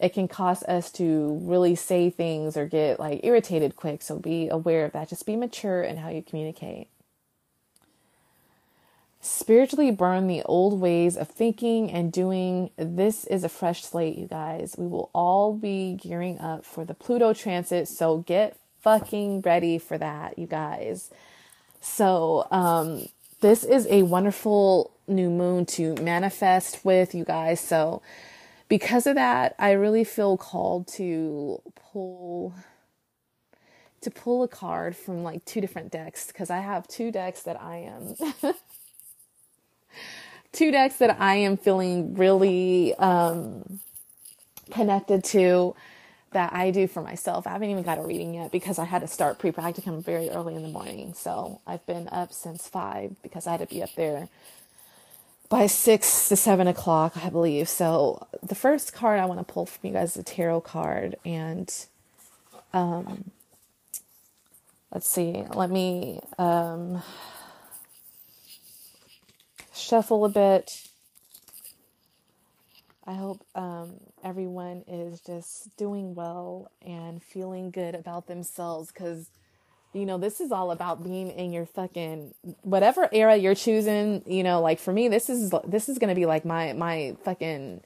it 0.00 0.10
can 0.10 0.28
cause 0.28 0.62
us 0.64 0.90
to 0.92 1.40
really 1.42 1.74
say 1.74 2.10
things 2.10 2.56
or 2.56 2.66
get 2.66 3.00
like 3.00 3.20
irritated 3.24 3.76
quick. 3.76 4.02
So 4.02 4.18
be 4.18 4.48
aware 4.48 4.84
of 4.84 4.92
that. 4.92 5.08
Just 5.08 5.26
be 5.26 5.36
mature 5.36 5.82
in 5.82 5.96
how 5.96 6.08
you 6.08 6.22
communicate. 6.22 6.88
Spiritually 9.20 9.90
burn 9.90 10.28
the 10.28 10.42
old 10.44 10.80
ways 10.80 11.16
of 11.16 11.28
thinking 11.28 11.90
and 11.90 12.12
doing. 12.12 12.70
This 12.76 13.24
is 13.24 13.42
a 13.42 13.48
fresh 13.48 13.84
slate, 13.84 14.16
you 14.16 14.26
guys. 14.26 14.76
We 14.78 14.86
will 14.86 15.10
all 15.12 15.52
be 15.52 15.98
gearing 16.00 16.38
up 16.38 16.64
for 16.64 16.84
the 16.84 16.94
Pluto 16.94 17.32
transit. 17.32 17.88
So 17.88 18.18
get 18.18 18.56
fucking 18.80 19.42
ready 19.42 19.78
for 19.78 19.98
that, 19.98 20.38
you 20.38 20.46
guys. 20.46 21.10
So, 21.80 22.46
um, 22.50 23.08
this 23.40 23.64
is 23.64 23.86
a 23.88 24.02
wonderful 24.02 24.92
new 25.06 25.30
moon 25.30 25.64
to 25.66 25.94
manifest 25.96 26.84
with, 26.84 27.14
you 27.14 27.24
guys. 27.24 27.60
So, 27.60 28.02
because 28.68 29.06
of 29.06 29.14
that, 29.14 29.54
I 29.58 29.72
really 29.72 30.04
feel 30.04 30.36
called 30.36 30.86
to 30.88 31.62
pull 31.92 32.54
to 34.00 34.10
pull 34.10 34.44
a 34.44 34.48
card 34.48 34.94
from 34.94 35.24
like 35.24 35.44
two 35.44 35.60
different 35.60 35.90
decks 35.90 36.28
because 36.28 36.50
I 36.50 36.58
have 36.58 36.86
two 36.86 37.10
decks 37.10 37.42
that 37.42 37.60
I 37.60 37.78
am 37.78 38.14
two 40.52 40.70
decks 40.70 40.96
that 40.96 41.20
I 41.20 41.36
am 41.36 41.56
feeling 41.56 42.14
really 42.14 42.94
um 42.94 43.80
connected 44.70 45.24
to 45.24 45.74
that 46.32 46.52
I 46.52 46.70
do 46.70 46.86
for 46.86 47.02
myself. 47.02 47.46
I 47.46 47.50
haven't 47.50 47.70
even 47.70 47.82
got 47.82 47.98
a 47.98 48.02
reading 48.02 48.34
yet 48.34 48.52
because 48.52 48.78
I 48.78 48.84
had 48.84 49.00
to 49.00 49.06
start 49.08 49.38
pre-practicum 49.38 50.04
very 50.04 50.28
early 50.30 50.54
in 50.54 50.62
the 50.62 50.68
morning. 50.68 51.14
So 51.14 51.60
I've 51.66 51.84
been 51.86 52.08
up 52.08 52.32
since 52.32 52.68
five 52.68 53.16
because 53.22 53.46
I 53.46 53.52
had 53.52 53.60
to 53.60 53.66
be 53.66 53.82
up 53.82 53.94
there 53.94 54.28
by 55.48 55.66
six 55.66 56.28
to 56.28 56.36
seven 56.36 56.66
o'clock, 56.66 57.16
I 57.16 57.30
believe. 57.30 57.68
So 57.68 58.26
the 58.42 58.54
first 58.54 58.92
card 58.92 59.18
I 59.20 59.24
want 59.24 59.40
to 59.40 59.44
pull 59.50 59.66
from 59.66 59.88
you 59.88 59.94
guys 59.94 60.10
is 60.12 60.18
a 60.18 60.22
tarot 60.22 60.60
card, 60.62 61.16
and 61.24 61.72
um, 62.72 63.30
let's 64.92 65.08
see. 65.08 65.44
Let 65.54 65.70
me 65.70 66.20
um, 66.38 67.02
shuffle 69.74 70.24
a 70.26 70.28
bit. 70.28 70.82
I 73.08 73.14
hope 73.14 73.42
um, 73.54 73.94
everyone 74.22 74.84
is 74.86 75.22
just 75.22 75.74
doing 75.78 76.14
well 76.14 76.70
and 76.84 77.22
feeling 77.22 77.70
good 77.70 77.94
about 77.94 78.26
themselves 78.26 78.92
because 78.92 79.30
you 79.94 80.04
know, 80.04 80.18
this 80.18 80.42
is 80.42 80.52
all 80.52 80.70
about 80.70 81.02
being 81.02 81.30
in 81.30 81.50
your 81.50 81.64
fucking 81.64 82.34
whatever 82.60 83.08
era 83.10 83.34
you're 83.36 83.54
choosing, 83.54 84.22
you 84.26 84.42
know, 84.42 84.60
like 84.60 84.78
for 84.78 84.92
me 84.92 85.08
this 85.08 85.30
is 85.30 85.50
this 85.66 85.88
is 85.88 85.96
to 85.98 86.14
be 86.14 86.26
like 86.26 86.44
my 86.44 86.74
my 86.74 87.16
fucking 87.24 87.80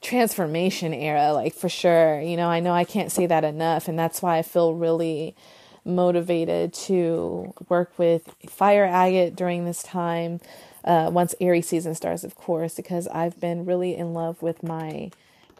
transformation 0.00 0.94
era 0.94 1.34
like 1.34 1.54
for 1.54 1.68
sure. 1.68 2.22
You 2.22 2.38
know, 2.38 2.48
I 2.48 2.60
know 2.60 2.72
I 2.72 2.84
can't 2.84 3.12
say 3.12 3.26
that 3.26 3.44
enough 3.44 3.88
and 3.88 3.98
that's 3.98 4.22
why 4.22 4.38
I 4.38 4.42
feel 4.42 4.74
really 4.74 5.36
motivated 5.84 6.72
to 6.72 7.52
work 7.68 7.98
with 7.98 8.34
fire 8.48 8.86
agate 8.86 9.36
during 9.36 9.66
this 9.66 9.82
time 9.82 10.40
uh 10.84 11.10
once 11.12 11.34
Aries 11.40 11.68
season 11.68 11.94
starts 11.94 12.24
of 12.24 12.34
course 12.34 12.74
because 12.74 13.06
I've 13.08 13.38
been 13.40 13.64
really 13.64 13.96
in 13.96 14.14
love 14.14 14.42
with 14.42 14.62
my 14.62 15.10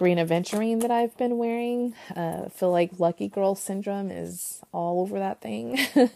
green 0.00 0.16
aventurine 0.16 0.80
that 0.80 0.90
I've 0.90 1.14
been 1.18 1.36
wearing. 1.36 1.94
Uh, 2.16 2.48
feel 2.48 2.72
like 2.72 2.98
lucky 2.98 3.28
girl 3.28 3.54
syndrome 3.54 4.10
is 4.10 4.62
all 4.72 5.02
over 5.02 5.18
that 5.18 5.42
thing. 5.42 5.78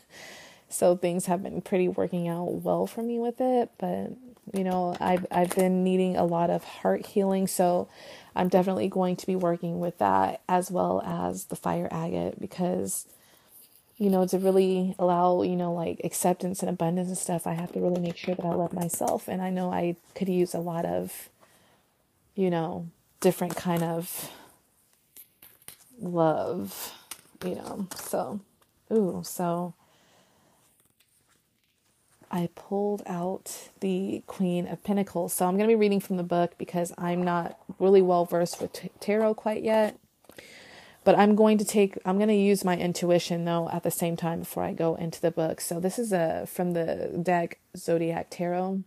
so 0.71 0.97
things 0.97 1.27
have 1.27 1.43
been 1.43 1.61
pretty 1.61 1.87
working 1.87 2.27
out 2.27 2.51
well 2.51 2.87
for 2.87 3.03
me 3.03 3.19
with 3.19 3.43
it, 3.43 3.71
but 3.77 4.12
you 4.55 4.64
know, 4.64 4.97
I've 5.01 5.27
I've 5.31 5.55
been 5.55 5.85
needing 5.85 6.17
a 6.17 6.25
lot 6.25 6.49
of 6.49 6.64
heart 6.64 7.05
healing, 7.05 7.47
so 7.47 7.88
I'm 8.35 8.49
definitely 8.49 8.88
going 8.88 9.17
to 9.17 9.27
be 9.27 9.37
working 9.37 9.81
with 9.81 9.99
that 9.99 10.40
as 10.49 10.71
well 10.71 11.03
as 11.03 11.45
the 11.45 11.57
fire 11.57 11.88
agate 11.90 12.40
because 12.40 13.07
you 13.97 14.11
know, 14.11 14.27
to 14.27 14.39
really 14.39 14.95
allow, 14.99 15.43
you 15.43 15.57
know, 15.57 15.73
like 15.73 16.01
acceptance 16.03 16.61
and 16.61 16.69
abundance 16.69 17.09
and 17.09 17.19
stuff, 17.19 17.47
I 17.47 17.53
have 17.55 17.73
to 17.73 17.81
really 17.81 18.01
make 18.01 18.17
sure 18.17 18.35
that 18.35 18.45
I 18.45 18.55
love 18.55 18.73
myself. 18.73 19.29
And 19.29 19.41
I 19.41 19.51
know 19.51 19.73
I 19.73 19.97
could 20.15 20.29
use 20.29 20.55
a 20.55 20.59
lot 20.59 20.85
of, 20.85 21.29
you 22.35 22.51
know, 22.51 22.89
different 23.21 23.57
kind 23.57 23.83
of 23.83 24.31
love, 26.01 26.93
you 27.45 27.55
know. 27.55 27.87
So, 27.97 28.41
ooh, 28.93 29.23
so 29.25 29.75
I 32.31 32.49
pulled 32.57 33.03
out 33.07 33.71
the 33.79 34.25
Queen 34.27 34.67
of 34.67 34.83
Pentacles. 34.83 35.33
So 35.33 35.47
I'm 35.47 35.57
going 35.57 35.69
to 35.69 35.73
be 35.73 35.81
reading 35.81 36.01
from 36.01 36.17
the 36.17 36.25
book 36.25 36.55
because 36.59 36.93
I'm 36.99 37.23
not 37.23 37.61
really 37.79 38.03
well 38.03 38.25
versed 38.25 38.61
with 38.61 38.89
tarot 38.99 39.35
quite 39.35 39.63
yet. 39.63 39.97
But 41.05 41.19
I'm 41.19 41.35
going 41.37 41.59
to 41.59 41.64
take 41.64 41.99
I'm 42.05 42.17
going 42.17 42.29
to 42.29 42.35
use 42.35 42.64
my 42.64 42.77
intuition 42.77 43.45
though 43.45 43.69
at 43.71 43.83
the 43.83 43.90
same 43.90 44.17
time 44.17 44.40
before 44.40 44.64
I 44.64 44.73
go 44.73 44.95
into 44.95 45.21
the 45.21 45.31
book. 45.31 45.61
So 45.61 45.79
this 45.79 45.99
is 45.99 46.12
a 46.12 46.47
from 46.47 46.73
the 46.73 47.21
deck 47.23 47.59
Zodiac 47.77 48.29
Tarot. 48.31 48.83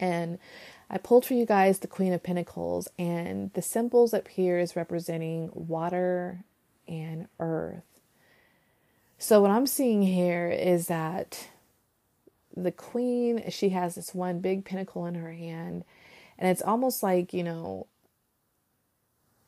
And 0.00 0.38
I 0.90 0.98
pulled 0.98 1.26
for 1.26 1.34
you 1.34 1.44
guys 1.44 1.80
the 1.80 1.86
Queen 1.86 2.12
of 2.12 2.22
Pentacles, 2.22 2.88
and 2.98 3.52
the 3.52 3.60
symbols 3.60 4.14
up 4.14 4.28
here 4.28 4.58
is 4.58 4.76
representing 4.76 5.50
water 5.52 6.44
and 6.86 7.28
earth. 7.38 7.82
So, 9.18 9.42
what 9.42 9.50
I'm 9.50 9.66
seeing 9.66 10.02
here 10.02 10.48
is 10.48 10.86
that 10.86 11.48
the 12.56 12.72
Queen, 12.72 13.50
she 13.50 13.70
has 13.70 13.96
this 13.96 14.14
one 14.14 14.40
big 14.40 14.64
pentacle 14.64 15.04
in 15.04 15.16
her 15.16 15.32
hand, 15.32 15.84
and 16.38 16.48
it's 16.48 16.62
almost 16.62 17.02
like, 17.02 17.34
you 17.34 17.44
know, 17.44 17.86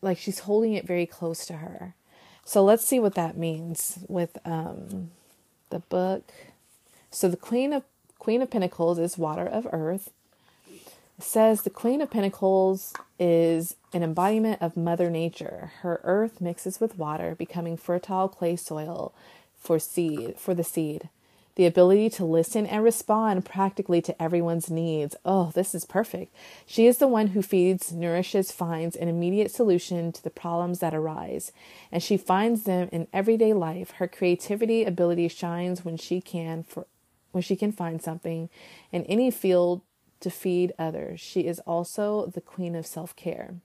like 0.03 0.19
she's 0.19 0.41
holding 0.41 0.75
it 0.75 0.87
very 0.87 1.07
close 1.07 1.47
to 1.47 1.55
her. 1.55 1.95
So, 2.45 2.65
let's 2.65 2.85
see 2.85 2.99
what 2.99 3.15
that 3.15 3.37
means 3.37 4.01
with 4.09 4.39
um, 4.45 5.11
the 5.71 5.81
book. 5.81 6.33
So, 7.11 7.29
the 7.29 7.37
Queen 7.37 7.73
of 7.73 7.85
Queen 8.19 8.43
of 8.43 8.51
Pentacles 8.51 8.99
is 8.99 9.17
water 9.17 9.47
of 9.47 9.67
earth 9.73 10.11
says 11.23 11.63
the 11.63 11.71
Queen 11.71 12.01
of 12.01 12.11
Pentacles 12.11 12.93
is 13.19 13.77
an 13.93 14.03
embodiment 14.03 14.61
of 14.61 14.77
Mother 14.77 15.11
Nature. 15.11 15.73
Her 15.81 16.01
earth 16.05 16.41
mixes 16.41 16.81
with 16.81 16.99
water, 16.99 17.35
becoming 17.35 17.77
fertile 17.77 18.29
clay 18.29 18.57
soil 18.57 19.13
for 19.59 19.79
seed 19.79 20.39
for 20.39 20.55
the 20.55 20.65
seed. 20.65 21.09
The 21.61 21.67
ability 21.67 22.09
to 22.09 22.25
listen 22.25 22.65
and 22.65 22.83
respond 22.83 23.45
practically 23.45 24.01
to 24.01 24.23
everyone's 24.23 24.71
needs. 24.71 25.15
Oh, 25.27 25.53
this 25.55 25.75
is 25.75 25.85
perfect. 25.85 26.35
She 26.65 26.87
is 26.87 26.97
the 26.97 27.07
one 27.07 27.27
who 27.27 27.43
feeds, 27.43 27.93
nourishes, 27.93 28.51
finds 28.51 28.97
an 28.97 29.09
immediate 29.09 29.51
solution 29.51 30.11
to 30.13 30.25
the 30.25 30.31
problems 30.31 30.79
that 30.79 30.95
arise, 30.95 31.53
and 31.93 32.03
she 32.03 32.17
finds 32.17 32.63
them 32.63 32.89
in 32.93 33.09
everyday 33.13 33.53
life. 33.53 33.91
Her 33.91 34.09
creativity 34.09 34.85
ability 34.85 35.29
shines 35.29 35.85
when 35.85 35.99
she 35.99 36.23
can 36.23 36.63
for 36.63 36.87
when 37.33 37.43
she 37.43 37.57
can 37.57 37.73
find 37.73 38.01
something 38.01 38.49
in 38.91 39.05
any 39.05 39.31
field 39.31 39.83
to 40.21 40.31
feed 40.31 40.73
others. 40.79 41.21
She 41.21 41.43
is 41.43 41.59
also 41.67 42.25
the 42.25 42.41
queen 42.41 42.75
of 42.75 42.87
self 42.87 43.15
care. 43.17 43.57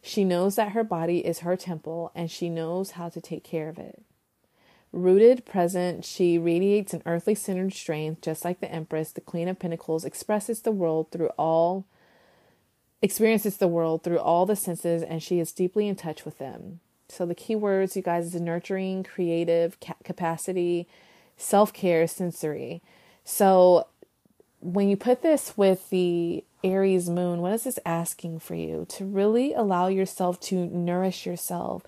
She 0.00 0.22
knows 0.22 0.54
that 0.54 0.70
her 0.70 0.84
body 0.84 1.26
is 1.26 1.40
her 1.40 1.56
temple 1.56 2.12
and 2.14 2.30
she 2.30 2.48
knows 2.48 2.92
how 2.92 3.08
to 3.08 3.20
take 3.20 3.42
care 3.42 3.68
of 3.68 3.80
it. 3.80 4.05
Rooted, 4.96 5.44
present, 5.44 6.04
she 6.04 6.38
radiates 6.38 6.94
an 6.94 7.02
earthly 7.04 7.34
centered 7.34 7.74
strength, 7.74 8.22
just 8.22 8.44
like 8.44 8.60
the 8.60 8.72
Empress, 8.72 9.12
the 9.12 9.20
Queen 9.20 9.46
of 9.46 9.58
Pentacles, 9.58 10.04
expresses 10.04 10.62
the 10.62 10.72
world 10.72 11.10
through 11.10 11.30
all 11.38 11.86
experiences 13.02 13.58
the 13.58 13.68
world 13.68 14.02
through 14.02 14.18
all 14.18 14.46
the 14.46 14.56
senses 14.56 15.02
and 15.02 15.22
she 15.22 15.38
is 15.38 15.52
deeply 15.52 15.86
in 15.86 15.94
touch 15.94 16.24
with 16.24 16.38
them. 16.38 16.80
So 17.08 17.26
the 17.26 17.34
key 17.34 17.54
words 17.54 17.94
you 17.94 18.02
guys 18.02 18.34
is 18.34 18.40
nurturing, 18.40 19.04
creative, 19.04 19.78
capacity, 20.02 20.88
self-care, 21.36 22.06
sensory. 22.06 22.82
So 23.22 23.86
when 24.60 24.88
you 24.88 24.96
put 24.96 25.22
this 25.22 25.56
with 25.56 25.90
the 25.90 26.44
Aries 26.64 27.08
moon, 27.08 27.40
what 27.40 27.52
is 27.52 27.64
this 27.64 27.78
asking 27.84 28.40
for 28.40 28.54
you? 28.54 28.86
To 28.90 29.04
really 29.04 29.52
allow 29.54 29.86
yourself 29.86 30.40
to 30.40 30.66
nourish 30.66 31.26
yourself, 31.26 31.82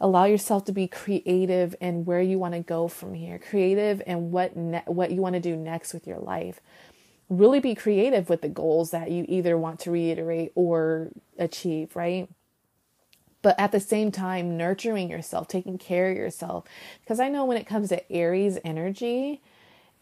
allow 0.00 0.24
yourself 0.24 0.64
to 0.66 0.72
be 0.72 0.88
creative 0.88 1.74
in 1.80 2.04
where 2.04 2.22
you 2.22 2.38
want 2.38 2.54
to 2.54 2.60
go 2.60 2.88
from 2.88 3.14
here, 3.14 3.38
creative 3.38 4.02
and 4.06 4.32
what 4.32 4.56
ne- 4.56 4.84
what 4.86 5.10
you 5.10 5.20
want 5.20 5.34
to 5.34 5.40
do 5.40 5.56
next 5.56 5.92
with 5.92 6.06
your 6.06 6.18
life. 6.18 6.60
Really 7.28 7.60
be 7.60 7.74
creative 7.74 8.28
with 8.28 8.42
the 8.42 8.48
goals 8.48 8.90
that 8.90 9.10
you 9.10 9.24
either 9.28 9.58
want 9.58 9.80
to 9.80 9.90
reiterate 9.90 10.52
or 10.54 11.10
achieve, 11.38 11.94
right? 11.96 12.28
but 13.42 13.58
at 13.58 13.72
the 13.72 13.80
same 13.80 14.10
time 14.12 14.56
nurturing 14.56 15.10
yourself 15.10 15.48
taking 15.48 15.76
care 15.76 16.10
of 16.10 16.16
yourself 16.16 16.64
because 17.00 17.20
i 17.20 17.28
know 17.28 17.44
when 17.44 17.56
it 17.56 17.66
comes 17.66 17.88
to 17.88 18.12
aries 18.12 18.58
energy 18.64 19.42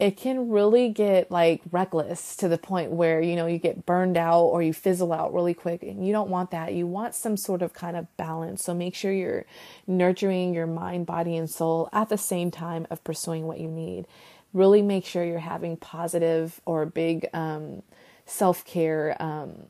it 0.01 0.17
can 0.17 0.49
really 0.49 0.89
get 0.89 1.31
like 1.31 1.61
reckless 1.71 2.35
to 2.37 2.49
the 2.49 2.57
point 2.57 2.91
where 2.91 3.21
you 3.21 3.37
know 3.37 3.47
you 3.47 3.59
get 3.59 3.85
burned 3.85 4.17
out 4.17 4.45
or 4.45 4.63
you 4.63 4.73
fizzle 4.73 5.13
out 5.13 5.35
really 5.35 5.53
quick 5.53 5.83
and 5.83 6.07
you 6.07 6.13
don't 6.13 6.31
want 6.31 6.51
that. 6.53 6.73
You 6.73 6.87
want 6.87 7.15
some 7.15 7.37
sort 7.37 7.61
of 7.61 7.75
kind 7.75 7.97
of 7.97 8.17
balance. 8.17 8.65
So 8.65 8.75
make 8.75 8.95
sure 8.95 9.13
you're 9.13 9.45
nurturing 9.87 10.55
your 10.55 10.67
mind 10.67 11.05
body 11.05 11.37
and 11.37 11.49
soul 11.49 11.91
at 11.93 12.09
the 12.09 12.17
same 12.17 12.51
time 12.51 12.87
of 12.91 13.05
pursuing 13.05 13.47
what 13.47 13.61
you 13.61 13.69
need. 13.69 14.07
Really 14.55 14.81
make 14.81 15.05
sure 15.05 15.23
you're 15.23 15.39
having 15.39 15.77
positive 15.77 16.63
or 16.65 16.87
big 16.87 17.29
um, 17.35 17.83
self-care 18.25 19.17
um, 19.21 19.67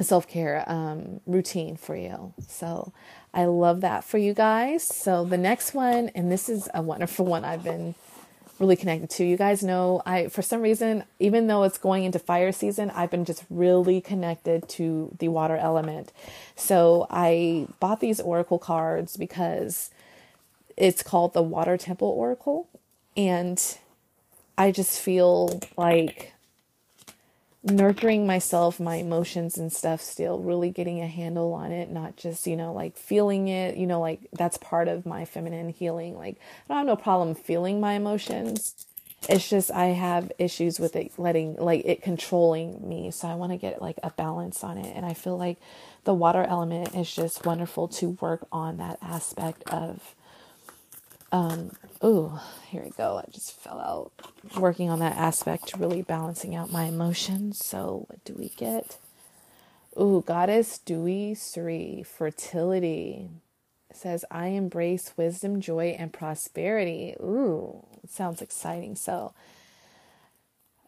self-care 0.00 0.64
um, 0.66 1.20
routine 1.26 1.76
for 1.76 1.94
you. 1.94 2.32
So 2.48 2.94
i 3.34 3.44
love 3.44 3.82
that 3.82 4.02
for 4.02 4.18
you 4.18 4.32
guys. 4.32 4.82
So 4.82 5.24
the 5.24 5.36
next 5.36 5.74
one 5.74 6.08
and 6.14 6.32
this 6.32 6.48
is 6.48 6.70
a 6.72 6.80
wonderful 6.80 7.26
one 7.26 7.44
i've 7.44 7.62
been 7.62 7.94
really 8.60 8.76
connected 8.76 9.10
to. 9.10 9.24
You 9.24 9.36
guys 9.36 9.64
know 9.64 10.02
I 10.06 10.28
for 10.28 10.42
some 10.42 10.60
reason, 10.60 11.04
even 11.18 11.46
though 11.46 11.64
it's 11.64 11.78
going 11.78 12.04
into 12.04 12.18
fire 12.18 12.52
season, 12.52 12.90
I've 12.90 13.10
been 13.10 13.24
just 13.24 13.44
really 13.50 14.00
connected 14.00 14.68
to 14.70 15.16
the 15.18 15.28
water 15.28 15.56
element. 15.56 16.12
So 16.54 17.06
I 17.10 17.66
bought 17.80 18.00
these 18.00 18.20
oracle 18.20 18.58
cards 18.58 19.16
because 19.16 19.90
it's 20.76 21.02
called 21.02 21.32
the 21.32 21.42
Water 21.42 21.76
Temple 21.76 22.08
Oracle 22.08 22.68
and 23.16 23.78
I 24.56 24.70
just 24.70 25.00
feel 25.00 25.60
like 25.76 26.32
nurturing 27.62 28.26
myself, 28.26 28.80
my 28.80 28.96
emotions 28.96 29.58
and 29.58 29.72
stuff 29.72 30.00
still, 30.00 30.38
really 30.38 30.70
getting 30.70 31.00
a 31.00 31.06
handle 31.06 31.52
on 31.52 31.72
it, 31.72 31.90
not 31.90 32.16
just, 32.16 32.46
you 32.46 32.56
know, 32.56 32.72
like 32.72 32.96
feeling 32.96 33.48
it, 33.48 33.76
you 33.76 33.86
know, 33.86 34.00
like 34.00 34.20
that's 34.32 34.56
part 34.56 34.88
of 34.88 35.04
my 35.04 35.24
feminine 35.24 35.68
healing. 35.68 36.16
Like, 36.16 36.36
I 36.36 36.68
don't 36.68 36.78
have 36.78 36.86
no 36.86 36.96
problem 36.96 37.34
feeling 37.34 37.80
my 37.80 37.94
emotions. 37.94 38.86
It's 39.28 39.50
just 39.50 39.70
I 39.70 39.86
have 39.86 40.32
issues 40.38 40.80
with 40.80 40.96
it 40.96 41.12
letting, 41.18 41.56
like, 41.56 41.82
it 41.84 42.02
controlling 42.02 42.88
me. 42.88 43.10
So 43.10 43.28
I 43.28 43.34
want 43.34 43.52
to 43.52 43.58
get 43.58 43.82
like 43.82 43.98
a 44.02 44.10
balance 44.10 44.64
on 44.64 44.78
it. 44.78 44.96
And 44.96 45.04
I 45.04 45.12
feel 45.12 45.36
like 45.36 45.58
the 46.04 46.14
water 46.14 46.44
element 46.44 46.94
is 46.94 47.14
just 47.14 47.44
wonderful 47.44 47.88
to 47.88 48.16
work 48.22 48.46
on 48.50 48.78
that 48.78 48.98
aspect 49.02 49.62
of 49.68 50.14
um, 51.32 51.72
oh, 52.02 52.42
here 52.68 52.82
we 52.82 52.90
go. 52.90 53.18
I 53.18 53.30
just 53.30 53.58
fell 53.60 53.80
out. 53.80 54.12
Working 54.58 54.90
on 54.90 54.98
that 55.00 55.16
aspect, 55.16 55.74
really 55.78 56.02
balancing 56.02 56.54
out 56.54 56.72
my 56.72 56.84
emotions. 56.84 57.64
So, 57.64 58.04
what 58.08 58.24
do 58.24 58.34
we 58.34 58.50
get? 58.50 58.98
Ooh, 60.00 60.22
Goddess 60.26 60.78
Dewi 60.78 61.34
Sri, 61.34 62.02
fertility. 62.02 63.28
Says, 63.92 64.24
I 64.30 64.48
embrace 64.48 65.12
wisdom, 65.16 65.60
joy, 65.60 65.96
and 65.98 66.12
prosperity. 66.12 67.14
Ooh, 67.20 67.84
sounds 68.08 68.40
exciting. 68.40 68.96
So, 68.96 69.34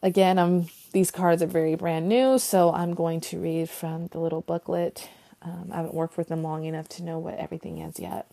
again, 0.02 0.38
I'm 0.38 0.68
these 0.92 1.11
cards 1.11 1.42
are 1.42 1.46
very 1.46 1.74
brand 1.74 2.09
new, 2.09 2.38
so 2.38 2.72
I'm 2.72 2.94
going 2.94 3.20
to 3.22 3.40
read 3.40 3.70
from 3.70 4.09
the 4.09 4.20
little 4.20 4.42
booklet. 4.42 5.09
Um, 5.42 5.70
I 5.72 5.76
haven't 5.76 5.94
worked 5.94 6.16
with 6.16 6.28
them 6.28 6.42
long 6.42 6.64
enough 6.64 6.88
to 6.90 7.02
know 7.02 7.18
what 7.18 7.35
everything 7.38 7.78
is 7.78 7.98
yet. 7.98 8.26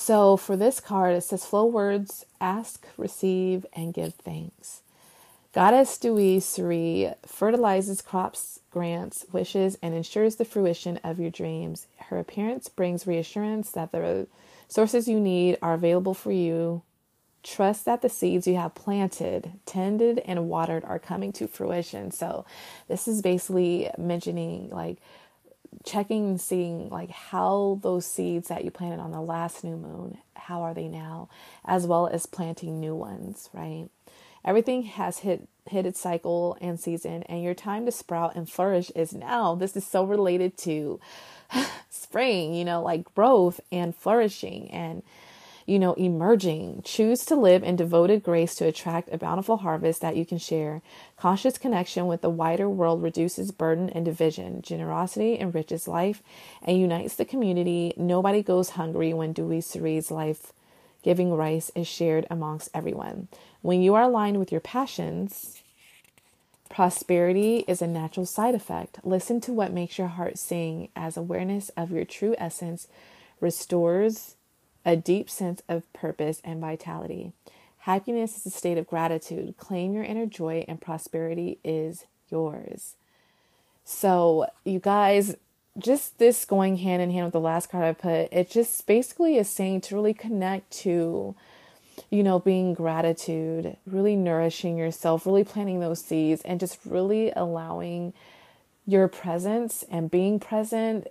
So 0.00 0.38
for 0.38 0.56
this 0.56 0.80
card, 0.80 1.14
it 1.14 1.20
says 1.20 1.44
flow 1.44 1.66
words 1.66 2.24
ask, 2.40 2.86
receive, 2.96 3.66
and 3.74 3.92
give 3.92 4.14
thanks. 4.14 4.80
Goddess 5.52 5.98
Dewi 5.98 6.40
Sri 6.40 7.12
fertilizes 7.26 8.00
crops, 8.00 8.60
grants 8.70 9.26
wishes, 9.30 9.76
and 9.82 9.94
ensures 9.94 10.36
the 10.36 10.46
fruition 10.46 10.98
of 11.04 11.20
your 11.20 11.28
dreams. 11.30 11.86
Her 12.08 12.18
appearance 12.18 12.70
brings 12.70 13.06
reassurance 13.06 13.72
that 13.72 13.92
the 13.92 14.26
sources 14.68 15.06
you 15.06 15.20
need 15.20 15.58
are 15.60 15.74
available 15.74 16.14
for 16.14 16.32
you. 16.32 16.80
Trust 17.42 17.84
that 17.84 18.00
the 18.00 18.08
seeds 18.08 18.46
you 18.46 18.56
have 18.56 18.74
planted, 18.74 19.52
tended, 19.66 20.20
and 20.20 20.48
watered 20.48 20.82
are 20.86 20.98
coming 20.98 21.30
to 21.32 21.46
fruition. 21.46 22.10
So, 22.10 22.46
this 22.88 23.06
is 23.06 23.20
basically 23.20 23.90
mentioning 23.98 24.70
like 24.70 24.96
checking 25.84 26.30
and 26.30 26.40
seeing 26.40 26.88
like 26.90 27.10
how 27.10 27.78
those 27.82 28.06
seeds 28.06 28.48
that 28.48 28.64
you 28.64 28.70
planted 28.70 29.00
on 29.00 29.12
the 29.12 29.20
last 29.20 29.64
new 29.64 29.76
moon 29.76 30.18
how 30.34 30.62
are 30.62 30.74
they 30.74 30.88
now 30.88 31.28
as 31.64 31.86
well 31.86 32.06
as 32.08 32.26
planting 32.26 32.80
new 32.80 32.94
ones 32.94 33.48
right? 33.52 33.88
Everything 34.44 34.84
has 34.84 35.18
hit 35.18 35.48
hit 35.68 35.86
its 35.86 36.00
cycle 36.00 36.56
and 36.60 36.80
season 36.80 37.22
and 37.24 37.42
your 37.42 37.54
time 37.54 37.84
to 37.86 37.92
sprout 37.92 38.34
and 38.34 38.48
flourish 38.50 38.90
is 38.96 39.12
now. 39.12 39.54
This 39.54 39.76
is 39.76 39.86
so 39.86 40.02
related 40.02 40.56
to 40.58 40.98
spring 41.90 42.54
you 42.54 42.64
know 42.64 42.82
like 42.82 43.14
growth 43.14 43.60
and 43.70 43.94
flourishing 43.94 44.70
and 44.70 45.02
you 45.70 45.78
know, 45.78 45.92
emerging. 45.92 46.82
Choose 46.84 47.24
to 47.26 47.36
live 47.36 47.62
in 47.62 47.76
devoted 47.76 48.24
grace 48.24 48.56
to 48.56 48.66
attract 48.66 49.08
a 49.12 49.18
bountiful 49.18 49.58
harvest 49.58 50.00
that 50.00 50.16
you 50.16 50.26
can 50.26 50.36
share. 50.36 50.82
Conscious 51.16 51.58
connection 51.58 52.08
with 52.08 52.22
the 52.22 52.28
wider 52.28 52.68
world 52.68 53.00
reduces 53.00 53.52
burden 53.52 53.88
and 53.90 54.04
division. 54.04 54.62
Generosity 54.62 55.38
enriches 55.38 55.86
life 55.86 56.24
and 56.60 56.80
unites 56.80 57.14
the 57.14 57.24
community. 57.24 57.94
Nobody 57.96 58.42
goes 58.42 58.70
hungry 58.70 59.14
when 59.14 59.32
Dewi 59.32 59.60
Sri's 59.60 60.10
life 60.10 60.52
giving 61.04 61.32
rice 61.32 61.70
is 61.76 61.86
shared 61.86 62.26
amongst 62.28 62.68
everyone. 62.74 63.28
When 63.62 63.80
you 63.80 63.94
are 63.94 64.02
aligned 64.02 64.40
with 64.40 64.50
your 64.50 64.60
passions, 64.60 65.62
prosperity 66.68 67.64
is 67.68 67.80
a 67.80 67.86
natural 67.86 68.26
side 68.26 68.56
effect. 68.56 68.98
Listen 69.04 69.40
to 69.42 69.52
what 69.52 69.72
makes 69.72 69.98
your 69.98 70.08
heart 70.08 70.36
sing 70.36 70.88
as 70.96 71.16
awareness 71.16 71.68
of 71.76 71.92
your 71.92 72.04
true 72.04 72.34
essence 72.38 72.88
restores 73.40 74.34
a 74.84 74.96
deep 74.96 75.28
sense 75.28 75.62
of 75.68 75.90
purpose 75.92 76.40
and 76.44 76.60
vitality. 76.60 77.32
Happiness 77.80 78.36
is 78.36 78.46
a 78.46 78.50
state 78.50 78.78
of 78.78 78.86
gratitude. 78.86 79.54
Claim 79.56 79.94
your 79.94 80.04
inner 80.04 80.26
joy, 80.26 80.64
and 80.68 80.80
prosperity 80.80 81.58
is 81.64 82.04
yours. 82.30 82.94
So, 83.84 84.46
you 84.64 84.78
guys, 84.78 85.36
just 85.78 86.18
this 86.18 86.44
going 86.44 86.76
hand 86.76 87.02
in 87.02 87.10
hand 87.10 87.24
with 87.24 87.32
the 87.32 87.40
last 87.40 87.70
card 87.70 87.84
I 87.84 87.92
put, 87.92 88.32
it 88.32 88.50
just 88.50 88.86
basically 88.86 89.36
is 89.36 89.48
saying 89.48 89.82
to 89.82 89.94
really 89.94 90.14
connect 90.14 90.70
to, 90.78 91.34
you 92.10 92.22
know, 92.22 92.38
being 92.38 92.74
gratitude, 92.74 93.76
really 93.86 94.16
nourishing 94.16 94.76
yourself, 94.76 95.24
really 95.24 95.44
planting 95.44 95.80
those 95.80 96.02
seeds, 96.04 96.42
and 96.42 96.60
just 96.60 96.78
really 96.84 97.32
allowing 97.34 98.12
your 98.86 99.08
presence 99.08 99.84
and 99.90 100.10
being 100.10 100.38
present 100.38 101.06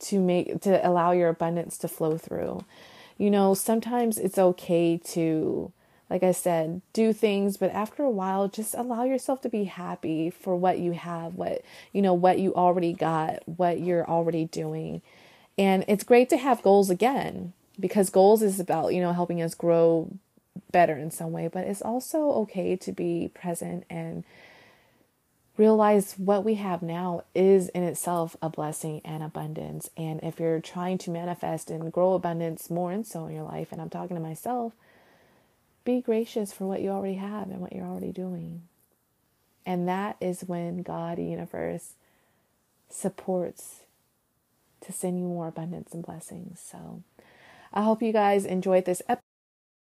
to 0.00 0.20
make 0.20 0.60
to 0.62 0.86
allow 0.86 1.12
your 1.12 1.28
abundance 1.28 1.78
to 1.78 1.88
flow 1.88 2.18
through. 2.18 2.64
You 3.16 3.30
know, 3.30 3.54
sometimes 3.54 4.18
it's 4.18 4.38
okay 4.38 4.98
to 5.06 5.72
like 6.10 6.22
I 6.22 6.32
said, 6.32 6.80
do 6.94 7.12
things, 7.12 7.58
but 7.58 7.70
after 7.72 8.02
a 8.02 8.10
while 8.10 8.48
just 8.48 8.74
allow 8.74 9.04
yourself 9.04 9.42
to 9.42 9.48
be 9.48 9.64
happy 9.64 10.30
for 10.30 10.56
what 10.56 10.78
you 10.78 10.92
have, 10.92 11.34
what 11.34 11.62
you 11.92 12.00
know, 12.02 12.14
what 12.14 12.38
you 12.38 12.54
already 12.54 12.92
got, 12.92 13.46
what 13.46 13.80
you're 13.80 14.08
already 14.08 14.46
doing. 14.46 15.02
And 15.58 15.84
it's 15.88 16.04
great 16.04 16.30
to 16.30 16.36
have 16.36 16.62
goals 16.62 16.88
again 16.88 17.52
because 17.78 18.10
goals 18.10 18.42
is 18.42 18.58
about, 18.58 18.94
you 18.94 19.00
know, 19.00 19.12
helping 19.12 19.42
us 19.42 19.54
grow 19.54 20.10
better 20.70 20.96
in 20.96 21.10
some 21.10 21.32
way, 21.32 21.48
but 21.48 21.66
it's 21.66 21.82
also 21.82 22.30
okay 22.30 22.76
to 22.76 22.92
be 22.92 23.30
present 23.34 23.84
and 23.90 24.24
realize 25.58 26.14
what 26.16 26.44
we 26.44 26.54
have 26.54 26.82
now 26.82 27.24
is 27.34 27.68
in 27.70 27.82
itself 27.82 28.36
a 28.40 28.48
blessing 28.48 29.02
and 29.04 29.22
abundance. 29.22 29.90
And 29.96 30.20
if 30.22 30.38
you're 30.38 30.60
trying 30.60 30.98
to 30.98 31.10
manifest 31.10 31.68
and 31.68 31.92
grow 31.92 32.14
abundance 32.14 32.70
more 32.70 32.92
and 32.92 33.06
so 33.06 33.26
in 33.26 33.34
your 33.34 33.44
life, 33.44 33.72
and 33.72 33.80
I'm 33.80 33.90
talking 33.90 34.16
to 34.16 34.22
myself, 34.22 34.72
be 35.84 36.00
gracious 36.00 36.52
for 36.52 36.66
what 36.66 36.80
you 36.80 36.90
already 36.90 37.16
have 37.16 37.50
and 37.50 37.60
what 37.60 37.72
you're 37.72 37.86
already 37.86 38.12
doing. 38.12 38.62
And 39.66 39.88
that 39.88 40.16
is 40.20 40.42
when 40.42 40.82
God, 40.82 41.18
universe, 41.18 41.94
supports 42.88 43.80
to 44.80 44.92
send 44.92 45.18
you 45.18 45.24
more 45.24 45.48
abundance 45.48 45.92
and 45.92 46.06
blessings. 46.06 46.60
So 46.60 47.02
I 47.72 47.82
hope 47.82 48.00
you 48.00 48.12
guys 48.12 48.44
enjoyed 48.44 48.84
this 48.84 49.02
episode. 49.08 49.27